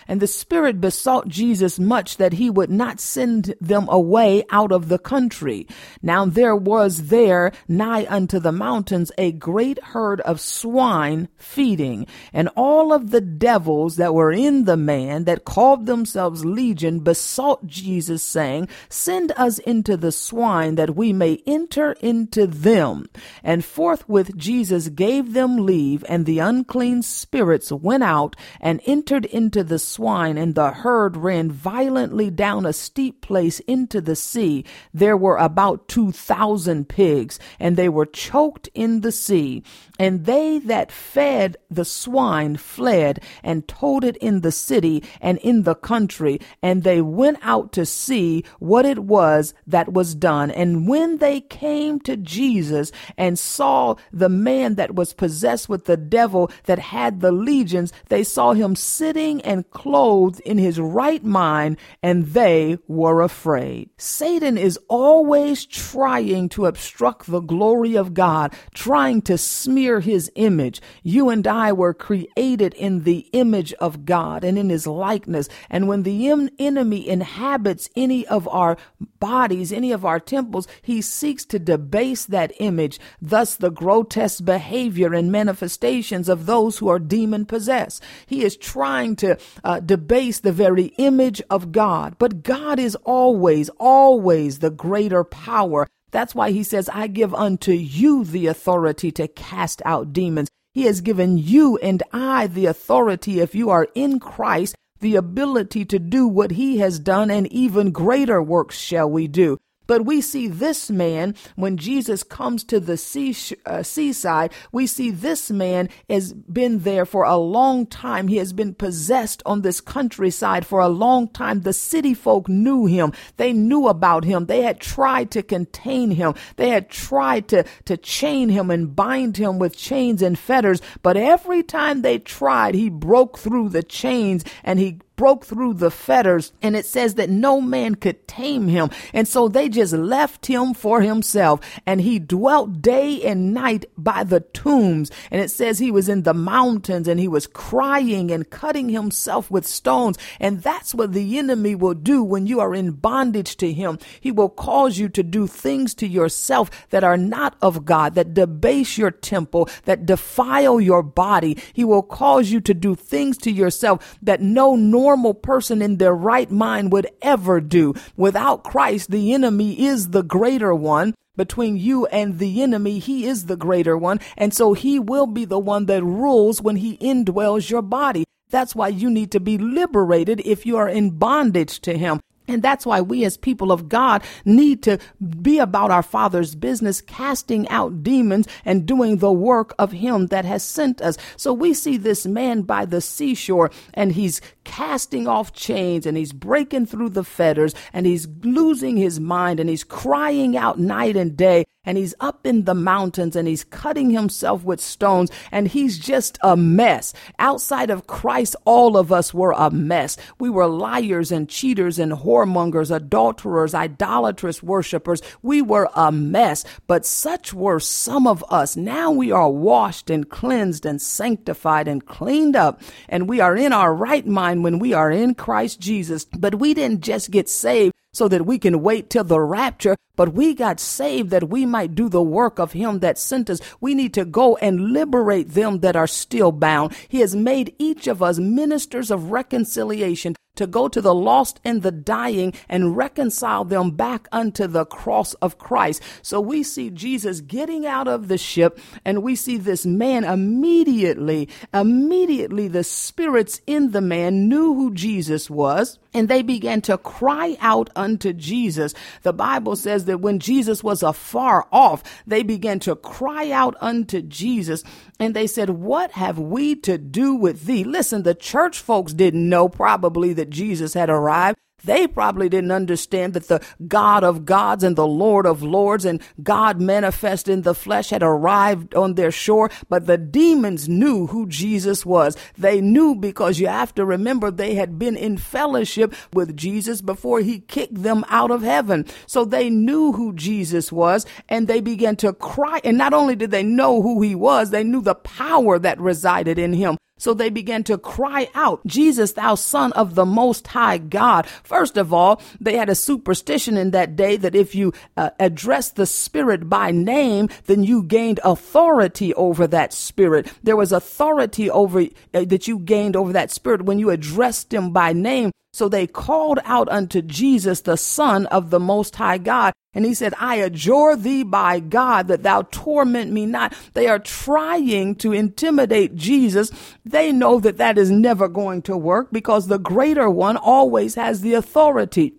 And 0.08 0.20
the 0.20 0.26
Spirit 0.26 0.80
besought 0.80 1.28
Jesus 1.28 1.78
much 1.78 2.16
that 2.16 2.34
he 2.34 2.50
would 2.50 2.70
not 2.70 3.00
send 3.00 3.54
them 3.60 3.88
away 3.88 4.44
out 4.50 4.72
of 4.72 4.88
the 4.88 4.98
country. 4.98 5.66
Now 6.02 6.24
there 6.24 6.56
was 6.56 7.06
there 7.06 7.52
nigh 7.68 8.06
unto 8.08 8.38
the 8.38 8.52
mountains 8.52 9.12
a 9.16 9.32
great 9.32 9.82
herd 9.82 10.20
of 10.22 10.40
swine 10.40 11.28
feeding, 11.36 12.06
and 12.32 12.48
all 12.56 12.92
of 12.92 13.10
the 13.10 13.20
devils 13.20 13.96
that 13.96 14.14
were 14.14 14.32
in 14.32 14.64
the 14.64 14.76
man 14.76 15.24
that 15.24 15.44
called 15.44 15.86
themselves 15.86 16.44
Legion 16.44 17.00
besought 17.00 17.66
Jesus, 17.66 18.22
saying, 18.22 18.68
Send 18.88 19.32
us 19.36 19.58
into 19.60 19.96
the 19.96 20.12
swine 20.12 20.74
that 20.74 20.96
we 20.96 21.12
may 21.12 21.21
enter 21.46 21.92
into 22.00 22.46
them. 22.46 23.06
And 23.42 23.64
forthwith 23.64 24.36
Jesus 24.36 24.88
gave 24.88 25.32
them 25.32 25.66
leave, 25.66 26.04
and 26.08 26.26
the 26.26 26.38
unclean 26.38 27.02
spirits 27.02 27.70
went 27.70 28.02
out 28.02 28.36
and 28.60 28.80
entered 28.86 29.24
into 29.26 29.64
the 29.64 29.78
swine, 29.78 30.38
and 30.38 30.54
the 30.54 30.70
herd 30.70 31.16
ran 31.16 31.50
violently 31.50 32.30
down 32.30 32.66
a 32.66 32.72
steep 32.72 33.20
place 33.20 33.60
into 33.60 34.00
the 34.00 34.16
sea. 34.16 34.64
There 34.92 35.16
were 35.16 35.36
about 35.36 35.88
two 35.88 36.12
thousand 36.12 36.88
pigs, 36.88 37.38
and 37.58 37.76
they 37.76 37.88
were 37.88 38.06
choked 38.06 38.68
in 38.74 39.00
the 39.00 39.12
sea. 39.12 39.62
And 39.98 40.24
they 40.24 40.58
that 40.58 40.90
fed 40.90 41.56
the 41.70 41.84
swine 41.84 42.56
fled 42.56 43.22
and 43.42 43.68
told 43.68 44.02
it 44.04 44.16
in 44.16 44.40
the 44.40 44.50
city 44.50 45.04
and 45.20 45.38
in 45.38 45.62
the 45.62 45.74
country, 45.74 46.40
and 46.62 46.82
they 46.82 47.00
went 47.00 47.38
out 47.42 47.72
to 47.72 47.86
see 47.86 48.44
what 48.58 48.84
it 48.84 48.98
was 48.98 49.54
that 49.66 49.92
was 49.92 50.14
done. 50.14 50.50
And 50.50 50.88
when 50.88 51.11
they 51.18 51.40
came 51.40 52.00
to 52.00 52.16
Jesus 52.16 52.92
and 53.16 53.38
saw 53.38 53.96
the 54.12 54.28
man 54.28 54.76
that 54.76 54.94
was 54.94 55.12
possessed 55.12 55.68
with 55.68 55.84
the 55.84 55.96
devil 55.96 56.50
that 56.64 56.78
had 56.78 57.20
the 57.20 57.32
legions, 57.32 57.92
they 58.08 58.24
saw 58.24 58.52
him 58.52 58.74
sitting 58.76 59.40
and 59.42 59.68
clothed 59.70 60.40
in 60.40 60.58
his 60.58 60.78
right 60.80 61.24
mind, 61.24 61.76
and 62.02 62.26
they 62.26 62.78
were 62.88 63.20
afraid. 63.20 63.90
Satan 63.98 64.56
is 64.56 64.78
always 64.88 65.66
trying 65.66 66.48
to 66.50 66.66
obstruct 66.66 67.26
the 67.26 67.40
glory 67.40 67.96
of 67.96 68.14
God, 68.14 68.54
trying 68.74 69.22
to 69.22 69.36
smear 69.36 70.00
his 70.00 70.30
image. 70.34 70.80
You 71.02 71.28
and 71.28 71.46
I 71.46 71.72
were 71.72 71.94
created 71.94 72.74
in 72.74 73.02
the 73.02 73.26
image 73.32 73.72
of 73.74 74.04
God 74.04 74.44
and 74.44 74.58
in 74.58 74.70
his 74.70 74.86
likeness. 74.86 75.48
And 75.68 75.88
when 75.88 76.04
the 76.04 76.30
enemy 76.58 77.08
inhabits 77.08 77.90
any 77.96 78.26
of 78.26 78.48
our 78.48 78.76
bodies, 79.18 79.72
any 79.72 79.92
of 79.92 80.04
our 80.04 80.20
temples, 80.20 80.66
he 80.80 81.01
seeks 81.02 81.44
to 81.46 81.58
debase 81.58 82.24
that 82.24 82.52
image, 82.58 82.98
thus 83.20 83.54
the 83.56 83.70
grotesque 83.70 84.44
behavior 84.44 85.12
and 85.12 85.30
manifestations 85.30 86.28
of 86.28 86.46
those 86.46 86.78
who 86.78 86.88
are 86.88 86.98
demon 86.98 87.44
possessed. 87.44 88.02
He 88.26 88.44
is 88.44 88.56
trying 88.56 89.16
to 89.16 89.38
uh, 89.62 89.80
debase 89.80 90.40
the 90.40 90.52
very 90.52 90.86
image 90.96 91.42
of 91.50 91.72
God. 91.72 92.16
But 92.18 92.42
God 92.42 92.78
is 92.78 92.96
always, 93.04 93.68
always 93.78 94.60
the 94.60 94.70
greater 94.70 95.24
power. 95.24 95.86
That's 96.10 96.34
why 96.34 96.50
he 96.50 96.62
says, 96.62 96.88
I 96.92 97.06
give 97.06 97.34
unto 97.34 97.72
you 97.72 98.24
the 98.24 98.46
authority 98.46 99.10
to 99.12 99.28
cast 99.28 99.82
out 99.84 100.12
demons. 100.12 100.50
He 100.74 100.84
has 100.84 101.00
given 101.00 101.36
you 101.36 101.76
and 101.78 102.02
I 102.12 102.46
the 102.46 102.66
authority, 102.66 103.40
if 103.40 103.54
you 103.54 103.70
are 103.70 103.88
in 103.94 104.20
Christ, 104.20 104.74
the 105.00 105.16
ability 105.16 105.84
to 105.86 105.98
do 105.98 106.26
what 106.28 106.52
he 106.52 106.78
has 106.78 106.98
done, 106.98 107.30
and 107.30 107.50
even 107.52 107.90
greater 107.90 108.40
works 108.42 108.78
shall 108.78 109.10
we 109.10 109.26
do. 109.26 109.58
But 109.92 110.06
we 110.06 110.22
see 110.22 110.48
this 110.48 110.88
man, 110.88 111.34
when 111.54 111.76
Jesus 111.76 112.22
comes 112.22 112.64
to 112.64 112.80
the 112.80 112.96
sea, 112.96 113.36
uh, 113.66 113.82
seaside, 113.82 114.50
we 114.72 114.86
see 114.86 115.10
this 115.10 115.50
man 115.50 115.90
has 116.08 116.32
been 116.32 116.78
there 116.78 117.04
for 117.04 117.24
a 117.24 117.36
long 117.36 117.84
time. 117.84 118.28
He 118.28 118.38
has 118.38 118.54
been 118.54 118.72
possessed 118.72 119.42
on 119.44 119.60
this 119.60 119.82
countryside 119.82 120.64
for 120.64 120.80
a 120.80 120.88
long 120.88 121.28
time. 121.28 121.60
The 121.60 121.74
city 121.74 122.14
folk 122.14 122.48
knew 122.48 122.86
him. 122.86 123.12
They 123.36 123.52
knew 123.52 123.86
about 123.86 124.24
him. 124.24 124.46
They 124.46 124.62
had 124.62 124.80
tried 124.80 125.30
to 125.32 125.42
contain 125.42 126.12
him. 126.12 126.36
They 126.56 126.70
had 126.70 126.88
tried 126.88 127.48
to, 127.48 127.66
to 127.84 127.98
chain 127.98 128.48
him 128.48 128.70
and 128.70 128.96
bind 128.96 129.36
him 129.36 129.58
with 129.58 129.76
chains 129.76 130.22
and 130.22 130.38
fetters. 130.38 130.80
But 131.02 131.18
every 131.18 131.62
time 131.62 132.00
they 132.00 132.18
tried, 132.18 132.74
he 132.74 132.88
broke 132.88 133.36
through 133.38 133.68
the 133.68 133.82
chains 133.82 134.42
and 134.64 134.78
he 134.78 135.00
broke 135.22 135.46
through 135.46 135.72
the 135.74 135.88
fetters 135.88 136.52
and 136.62 136.74
it 136.74 136.84
says 136.84 137.14
that 137.14 137.30
no 137.30 137.60
man 137.60 137.94
could 137.94 138.26
tame 138.26 138.66
him. 138.66 138.90
And 139.12 139.28
so 139.28 139.46
they 139.46 139.68
just 139.68 139.92
left 139.92 140.46
him 140.46 140.74
for 140.74 141.00
himself 141.00 141.60
and 141.86 142.00
he 142.00 142.18
dwelt 142.18 142.82
day 142.82 143.22
and 143.22 143.54
night 143.54 143.84
by 143.96 144.24
the 144.24 144.40
tombs. 144.40 145.12
And 145.30 145.40
it 145.40 145.52
says 145.52 145.78
he 145.78 145.92
was 145.92 146.08
in 146.08 146.24
the 146.24 146.34
mountains 146.34 147.06
and 147.06 147.20
he 147.20 147.28
was 147.28 147.46
crying 147.46 148.32
and 148.32 148.50
cutting 148.50 148.88
himself 148.88 149.48
with 149.48 149.64
stones. 149.64 150.18
And 150.40 150.60
that's 150.60 150.92
what 150.92 151.12
the 151.12 151.38
enemy 151.38 151.76
will 151.76 151.94
do 151.94 152.24
when 152.24 152.48
you 152.48 152.58
are 152.58 152.74
in 152.74 152.90
bondage 152.90 153.56
to 153.58 153.72
him. 153.72 154.00
He 154.20 154.32
will 154.32 154.48
cause 154.48 154.98
you 154.98 155.08
to 155.10 155.22
do 155.22 155.46
things 155.46 155.94
to 155.94 156.08
yourself 156.08 156.68
that 156.90 157.04
are 157.04 157.16
not 157.16 157.54
of 157.62 157.84
God, 157.84 158.16
that 158.16 158.34
debase 158.34 158.98
your 158.98 159.12
temple, 159.12 159.68
that 159.84 160.04
defile 160.04 160.80
your 160.80 161.04
body. 161.04 161.58
He 161.72 161.84
will 161.84 162.02
cause 162.02 162.50
you 162.50 162.60
to 162.62 162.74
do 162.74 162.96
things 162.96 163.38
to 163.38 163.52
yourself 163.52 164.18
that 164.20 164.42
no 164.42 164.74
normal 164.74 165.11
normal 165.12 165.34
person 165.34 165.82
in 165.82 165.98
their 165.98 166.14
right 166.14 166.50
mind 166.50 166.90
would 166.90 167.06
ever 167.20 167.60
do. 167.60 167.92
Without 168.16 168.64
Christ, 168.64 169.10
the 169.10 169.34
enemy 169.34 169.84
is 169.84 170.08
the 170.08 170.22
greater 170.22 170.74
one 170.74 171.14
between 171.36 171.76
you 171.76 172.06
and 172.06 172.38
the 172.38 172.62
enemy, 172.62 172.98
he 172.98 173.26
is 173.26 173.44
the 173.44 173.56
greater 173.56 173.96
one. 173.96 174.20
And 174.38 174.54
so 174.54 174.72
he 174.72 174.98
will 174.98 175.26
be 175.26 175.44
the 175.44 175.58
one 175.58 175.84
that 175.86 176.02
rules 176.02 176.62
when 176.62 176.76
he 176.76 176.96
indwells 176.96 177.68
your 177.68 177.82
body. 177.82 178.24
That's 178.48 178.74
why 178.74 178.88
you 178.88 179.10
need 179.10 179.30
to 179.32 179.40
be 179.40 179.58
liberated 179.58 180.40
if 180.46 180.64
you 180.64 180.78
are 180.78 180.88
in 180.88 181.18
bondage 181.18 181.80
to 181.82 181.98
him. 181.98 182.20
And 182.48 182.62
that's 182.62 182.84
why 182.84 183.00
we 183.00 183.24
as 183.24 183.36
people 183.36 183.70
of 183.70 183.88
God 183.88 184.22
need 184.44 184.82
to 184.82 184.98
be 185.40 185.58
about 185.58 185.90
our 185.90 186.02
Father's 186.02 186.54
business, 186.54 187.00
casting 187.00 187.68
out 187.68 188.02
demons 188.02 188.48
and 188.64 188.86
doing 188.86 189.18
the 189.18 189.32
work 189.32 189.74
of 189.78 189.92
Him 189.92 190.26
that 190.28 190.44
has 190.44 190.62
sent 190.62 191.00
us. 191.00 191.16
So 191.36 191.52
we 191.52 191.74
see 191.74 191.96
this 191.96 192.26
man 192.26 192.62
by 192.62 192.84
the 192.84 193.00
seashore 193.00 193.70
and 193.94 194.12
he's 194.12 194.40
casting 194.64 195.26
off 195.26 195.52
chains 195.52 196.06
and 196.06 196.16
he's 196.16 196.32
breaking 196.32 196.86
through 196.86 197.10
the 197.10 197.24
fetters 197.24 197.74
and 197.92 198.06
he's 198.06 198.28
losing 198.42 198.96
his 198.96 199.20
mind 199.20 199.60
and 199.60 199.68
he's 199.68 199.84
crying 199.84 200.56
out 200.56 200.78
night 200.78 201.16
and 201.16 201.36
day 201.36 201.64
and 201.84 201.98
he's 201.98 202.14
up 202.20 202.46
in 202.46 202.62
the 202.64 202.74
mountains 202.74 203.34
and 203.34 203.48
he's 203.48 203.64
cutting 203.64 204.10
himself 204.10 204.62
with 204.62 204.80
stones 204.80 205.30
and 205.50 205.66
he's 205.66 205.98
just 205.98 206.38
a 206.40 206.56
mess. 206.56 207.12
Outside 207.40 207.90
of 207.90 208.06
Christ, 208.06 208.54
all 208.64 208.96
of 208.96 209.10
us 209.10 209.34
were 209.34 209.52
a 209.52 209.68
mess. 209.68 210.16
We 210.38 210.48
were 210.48 210.68
liars 210.68 211.32
and 211.32 211.48
cheaters 211.48 211.98
and 211.98 212.12
whoremongers, 212.12 212.94
adulterers, 212.94 213.74
idolatrous 213.74 214.62
worshippers. 214.62 215.22
We 215.42 215.60
were 215.60 215.90
a 215.96 216.12
mess, 216.12 216.64
but 216.86 217.04
such 217.04 217.52
were 217.52 217.80
some 217.80 218.28
of 218.28 218.44
us. 218.48 218.76
Now 218.76 219.10
we 219.10 219.32
are 219.32 219.50
washed 219.50 220.08
and 220.08 220.28
cleansed 220.28 220.86
and 220.86 221.02
sanctified 221.02 221.88
and 221.88 222.06
cleaned 222.06 222.54
up 222.54 222.80
and 223.08 223.28
we 223.28 223.40
are 223.40 223.56
in 223.56 223.72
our 223.72 223.92
right 223.92 224.26
mind 224.26 224.62
when 224.62 224.78
we 224.78 224.92
are 224.92 225.10
in 225.10 225.34
Christ 225.34 225.80
Jesus. 225.80 226.24
But 226.26 226.60
we 226.60 226.74
didn't 226.74 227.00
just 227.00 227.32
get 227.32 227.48
saved 227.48 227.91
so 228.12 228.28
that 228.28 228.44
we 228.44 228.58
can 228.58 228.82
wait 228.82 229.08
till 229.08 229.24
the 229.24 229.40
rapture, 229.40 229.96
but 230.16 230.34
we 230.34 230.54
got 230.54 230.78
saved 230.78 231.30
that 231.30 231.48
we 231.48 231.64
might 231.64 231.94
do 231.94 232.08
the 232.08 232.22
work 232.22 232.58
of 232.58 232.72
him 232.72 232.98
that 232.98 233.18
sent 233.18 233.48
us. 233.48 233.60
We 233.80 233.94
need 233.94 234.12
to 234.14 234.24
go 234.24 234.56
and 234.56 234.92
liberate 234.92 235.50
them 235.50 235.80
that 235.80 235.96
are 235.96 236.06
still 236.06 236.52
bound. 236.52 236.94
He 237.08 237.20
has 237.20 237.34
made 237.34 237.74
each 237.78 238.06
of 238.06 238.22
us 238.22 238.38
ministers 238.38 239.10
of 239.10 239.30
reconciliation 239.30 240.34
to 240.56 240.66
go 240.66 240.86
to 240.86 241.00
the 241.00 241.14
lost 241.14 241.60
and 241.64 241.82
the 241.82 241.90
dying 241.90 242.52
and 242.68 242.96
reconcile 242.96 243.64
them 243.64 243.90
back 243.90 244.28
unto 244.30 244.66
the 244.66 244.84
cross 244.84 245.32
of 245.34 245.58
Christ. 245.58 246.02
So 246.20 246.40
we 246.40 246.62
see 246.62 246.90
Jesus 246.90 247.40
getting 247.40 247.86
out 247.86 248.06
of 248.06 248.28
the 248.28 248.38
ship 248.38 248.78
and 249.04 249.22
we 249.22 249.34
see 249.34 249.56
this 249.56 249.86
man 249.86 250.24
immediately, 250.24 251.48
immediately 251.72 252.68
the 252.68 252.84
spirits 252.84 253.60
in 253.66 253.92
the 253.92 254.02
man 254.02 254.48
knew 254.48 254.74
who 254.74 254.92
Jesus 254.92 255.48
was 255.48 255.98
and 256.14 256.28
they 256.28 256.42
began 256.42 256.80
to 256.82 256.98
cry 256.98 257.56
out 257.60 257.90
unto 257.96 258.32
Jesus. 258.32 258.94
The 259.22 259.32
Bible 259.32 259.76
says 259.76 260.04
that 260.06 260.20
when 260.20 260.38
Jesus 260.38 260.84
was 260.84 261.02
afar 261.02 261.66
off, 261.72 262.02
they 262.26 262.42
began 262.42 262.78
to 262.80 262.96
cry 262.96 263.50
out 263.50 263.76
unto 263.80 264.20
Jesus 264.20 264.84
and 265.18 265.34
they 265.34 265.46
said, 265.46 265.70
What 265.70 266.12
have 266.12 266.38
we 266.38 266.74
to 266.76 266.98
do 266.98 267.34
with 267.34 267.64
thee? 267.64 267.84
Listen, 267.84 268.22
the 268.22 268.34
church 268.34 268.80
folks 268.80 269.12
didn't 269.12 269.48
know 269.48 269.68
probably 269.68 270.32
that 270.34 270.41
Jesus 270.50 270.94
had 270.94 271.10
arrived. 271.10 271.58
They 271.84 272.06
probably 272.06 272.48
didn't 272.48 272.70
understand 272.70 273.34
that 273.34 273.48
the 273.48 273.60
God 273.88 274.22
of 274.22 274.44
gods 274.44 274.84
and 274.84 274.94
the 274.94 275.06
Lord 275.06 275.46
of 275.46 275.62
lords 275.62 276.04
and 276.04 276.22
God 276.42 276.80
manifest 276.80 277.48
in 277.48 277.62
the 277.62 277.74
flesh 277.74 278.10
had 278.10 278.22
arrived 278.22 278.94
on 278.94 279.14
their 279.14 279.32
shore, 279.32 279.70
but 279.88 280.06
the 280.06 280.18
demons 280.18 280.88
knew 280.88 281.26
who 281.26 281.48
Jesus 281.48 282.06
was. 282.06 282.36
They 282.56 282.80
knew 282.80 283.14
because 283.14 283.58
you 283.58 283.66
have 283.66 283.94
to 283.96 284.04
remember 284.04 284.50
they 284.50 284.74
had 284.74 284.98
been 284.98 285.16
in 285.16 285.36
fellowship 285.38 286.14
with 286.32 286.56
Jesus 286.56 287.00
before 287.00 287.40
he 287.40 287.60
kicked 287.60 288.02
them 288.02 288.24
out 288.28 288.50
of 288.50 288.62
heaven. 288.62 289.04
So 289.26 289.44
they 289.44 289.68
knew 289.68 290.12
who 290.12 290.34
Jesus 290.34 290.92
was 290.92 291.26
and 291.48 291.66
they 291.66 291.80
began 291.80 292.16
to 292.16 292.32
cry. 292.32 292.80
And 292.84 292.96
not 292.96 293.12
only 293.12 293.34
did 293.34 293.50
they 293.50 293.64
know 293.64 294.02
who 294.02 294.22
he 294.22 294.34
was, 294.34 294.70
they 294.70 294.84
knew 294.84 295.02
the 295.02 295.16
power 295.16 295.78
that 295.80 296.00
resided 296.00 296.58
in 296.58 296.74
him. 296.74 296.96
So 297.18 297.34
they 297.34 297.50
began 297.50 297.84
to 297.84 297.98
cry 297.98 298.48
out, 298.54 298.84
Jesus, 298.86 299.32
thou 299.32 299.54
son 299.54 299.92
of 299.92 300.14
the 300.14 300.24
most 300.24 300.66
high 300.66 300.98
God. 300.98 301.46
First 301.62 301.96
of 301.96 302.12
all, 302.12 302.42
they 302.60 302.76
had 302.76 302.88
a 302.88 302.96
superstition 302.96 303.76
in 303.76 303.92
that 303.92 304.16
day 304.16 304.36
that 304.36 304.56
if 304.56 304.74
you 304.74 304.92
uh, 305.16 305.30
addressed 305.38 305.96
the 305.96 306.06
spirit 306.06 306.68
by 306.68 306.90
name, 306.90 307.48
then 307.66 307.84
you 307.84 308.02
gained 308.02 308.40
authority 308.42 309.32
over 309.34 309.66
that 309.68 309.92
spirit. 309.92 310.52
There 310.64 310.76
was 310.76 310.90
authority 310.90 311.70
over 311.70 312.00
uh, 312.34 312.44
that 312.44 312.66
you 312.66 312.78
gained 312.78 313.14
over 313.14 313.32
that 313.32 313.50
spirit 313.52 313.82
when 313.82 313.98
you 313.98 314.10
addressed 314.10 314.74
him 314.74 314.90
by 314.90 315.12
name. 315.12 315.52
So 315.72 315.88
they 315.88 316.06
called 316.06 316.58
out 316.64 316.88
unto 316.90 317.22
Jesus, 317.22 317.80
the 317.80 317.96
Son 317.96 318.44
of 318.46 318.68
the 318.68 318.80
Most 318.80 319.16
High 319.16 319.38
God. 319.38 319.72
And 319.94 320.04
he 320.04 320.12
said, 320.14 320.34
I 320.38 320.56
adjure 320.56 321.16
thee 321.16 321.42
by 321.42 321.80
God 321.80 322.28
that 322.28 322.42
thou 322.42 322.62
torment 322.70 323.32
me 323.32 323.46
not. 323.46 323.74
They 323.94 324.06
are 324.06 324.18
trying 324.18 325.16
to 325.16 325.32
intimidate 325.32 326.14
Jesus. 326.14 326.70
They 327.04 327.32
know 327.32 327.60
that 327.60 327.78
that 327.78 327.98
is 327.98 328.10
never 328.10 328.48
going 328.48 328.82
to 328.82 328.96
work 328.96 329.28
because 329.32 329.66
the 329.66 329.78
greater 329.78 330.28
one 330.30 330.56
always 330.56 331.14
has 331.14 331.40
the 331.40 331.54
authority. 331.54 332.34